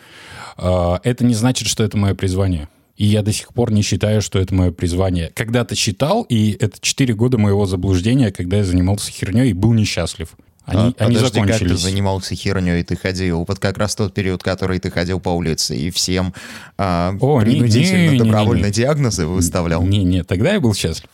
Э, 0.58 0.98
это 1.04 1.26
не 1.26 1.34
значит, 1.34 1.68
что 1.68 1.84
это 1.84 1.98
мое 1.98 2.14
призвание 2.14 2.70
И 2.98 3.06
я 3.06 3.22
до 3.24 3.34
сих 3.34 3.54
пор 3.54 3.72
не 3.74 3.82
считаю, 3.82 4.22
что 4.22 4.40
это 4.40 4.54
мое 4.56 4.72
призвание. 4.72 5.32
Когда-то 5.36 5.76
считал, 5.76 6.24
и 6.30 6.52
это 6.60 6.78
4 6.80 7.14
года 7.14 7.38
моего 7.38 7.66
заблуждения, 7.66 8.32
когда 8.32 8.58
я 8.58 8.64
занимался 8.64 9.12
херней 9.12 9.50
и 9.50 9.54
был 9.54 9.74
несчастлив. 9.74 10.30
Они, 10.66 10.96
А, 10.98 11.04
они 11.04 11.16
подожди, 11.16 11.40
как 11.40 11.48
ты 11.48 11.54
закончились. 11.54 11.80
занимался 11.80 12.34
херней, 12.36 12.82
ты 12.84 12.96
ходил, 12.96 13.46
вот 13.48 13.60
как 13.60 13.78
раз 13.78 13.96
тот 13.96 14.14
период, 14.16 14.42
который 14.42 14.80
ты 14.80 14.90
ходил 14.90 15.20
по 15.20 15.30
улице 15.30 15.78
и 15.78 15.92
всем 15.92 16.34
а, 16.78 17.14
О, 17.20 17.40
не- 17.42 17.52
принудительно, 17.52 17.98
не- 17.98 18.08
не- 18.08 18.14
не- 18.14 18.18
добровольно 18.20 18.66
не. 18.68 18.72
диагнозы 18.72 19.28
выставлял. 19.28 19.84
Не-не, 19.84 20.24
тогда 20.24 20.54
я 20.54 20.60
был 20.60 20.74
счастлив. 20.74 21.10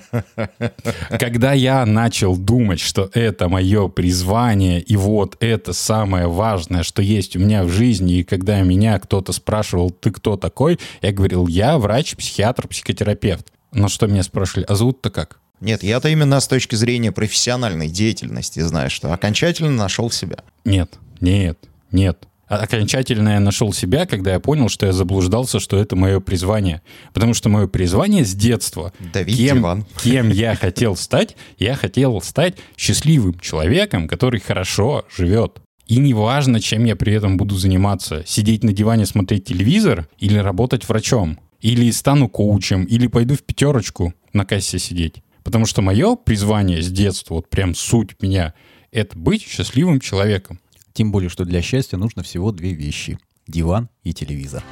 Когда 1.18 1.52
я 1.52 1.84
начал 1.86 2.36
думать, 2.36 2.80
что 2.80 3.10
это 3.14 3.48
мое 3.48 3.88
призвание, 3.88 4.80
и 4.80 4.96
вот 4.96 5.36
это 5.40 5.72
самое 5.72 6.28
важное, 6.28 6.82
что 6.82 7.02
есть 7.02 7.36
у 7.36 7.40
меня 7.40 7.64
в 7.64 7.68
жизни, 7.68 8.18
и 8.18 8.24
когда 8.24 8.60
меня 8.62 8.98
кто-то 8.98 9.32
спрашивал, 9.32 9.90
ты 9.90 10.10
кто 10.10 10.36
такой, 10.36 10.78
я 11.00 11.12
говорил, 11.12 11.46
я 11.46 11.78
врач, 11.78 12.16
психиатр, 12.16 12.68
психотерапевт. 12.68 13.52
Но 13.72 13.88
что 13.88 14.06
меня 14.06 14.22
спрашивали, 14.22 14.66
а 14.68 14.74
зовут-то 14.74 15.10
как? 15.10 15.38
Нет, 15.60 15.82
я-то 15.82 16.08
именно 16.08 16.40
с 16.40 16.48
точки 16.48 16.74
зрения 16.74 17.12
профессиональной 17.12 17.88
деятельности 17.88 18.60
знаю, 18.60 18.90
что 18.90 19.12
окончательно 19.12 19.70
нашел 19.70 20.10
себя. 20.10 20.38
Нет, 20.64 20.94
нет, 21.20 21.58
нет. 21.92 22.26
Окончательно 22.60 23.30
я 23.30 23.40
нашел 23.40 23.72
себя, 23.72 24.04
когда 24.04 24.32
я 24.32 24.40
понял, 24.40 24.68
что 24.68 24.84
я 24.84 24.92
заблуждался, 24.92 25.58
что 25.58 25.78
это 25.78 25.96
мое 25.96 26.20
призвание. 26.20 26.82
Потому 27.14 27.32
что 27.32 27.48
мое 27.48 27.66
призвание 27.66 28.26
с 28.26 28.34
детства. 28.34 28.92
Давид 29.14 29.36
кем, 29.38 29.56
Диван. 29.56 29.86
кем 30.02 30.28
я 30.28 30.54
хотел 30.54 30.94
стать? 30.94 31.34
Я 31.58 31.76
хотел 31.76 32.20
стать 32.20 32.56
счастливым 32.76 33.38
человеком, 33.40 34.06
который 34.06 34.38
хорошо 34.38 35.06
живет. 35.16 35.62
И 35.86 35.96
неважно, 35.96 36.60
чем 36.60 36.84
я 36.84 36.94
при 36.94 37.14
этом 37.14 37.38
буду 37.38 37.56
заниматься. 37.56 38.22
Сидеть 38.26 38.64
на 38.64 38.74
диване, 38.74 39.06
смотреть 39.06 39.46
телевизор 39.46 40.06
или 40.18 40.36
работать 40.36 40.86
врачом. 40.86 41.38
Или 41.62 41.90
стану 41.90 42.28
коучем, 42.28 42.84
или 42.84 43.06
пойду 43.06 43.34
в 43.34 43.42
пятерочку 43.42 44.12
на 44.34 44.44
кассе 44.44 44.78
сидеть. 44.78 45.22
Потому 45.42 45.64
что 45.64 45.80
мое 45.80 46.16
призвание 46.16 46.82
с 46.82 46.90
детства, 46.90 47.36
вот 47.36 47.48
прям 47.48 47.74
суть 47.74 48.20
меня, 48.20 48.52
это 48.90 49.16
быть 49.18 49.42
счастливым 49.42 50.00
человеком. 50.00 50.60
Тем 50.92 51.10
более, 51.12 51.28
что 51.30 51.44
для 51.44 51.62
счастья 51.62 51.96
нужно 51.96 52.22
всего 52.22 52.52
две 52.52 52.72
вещи. 52.74 53.18
Диван 53.46 53.88
и 54.02 54.12
телевизор. 54.12 54.62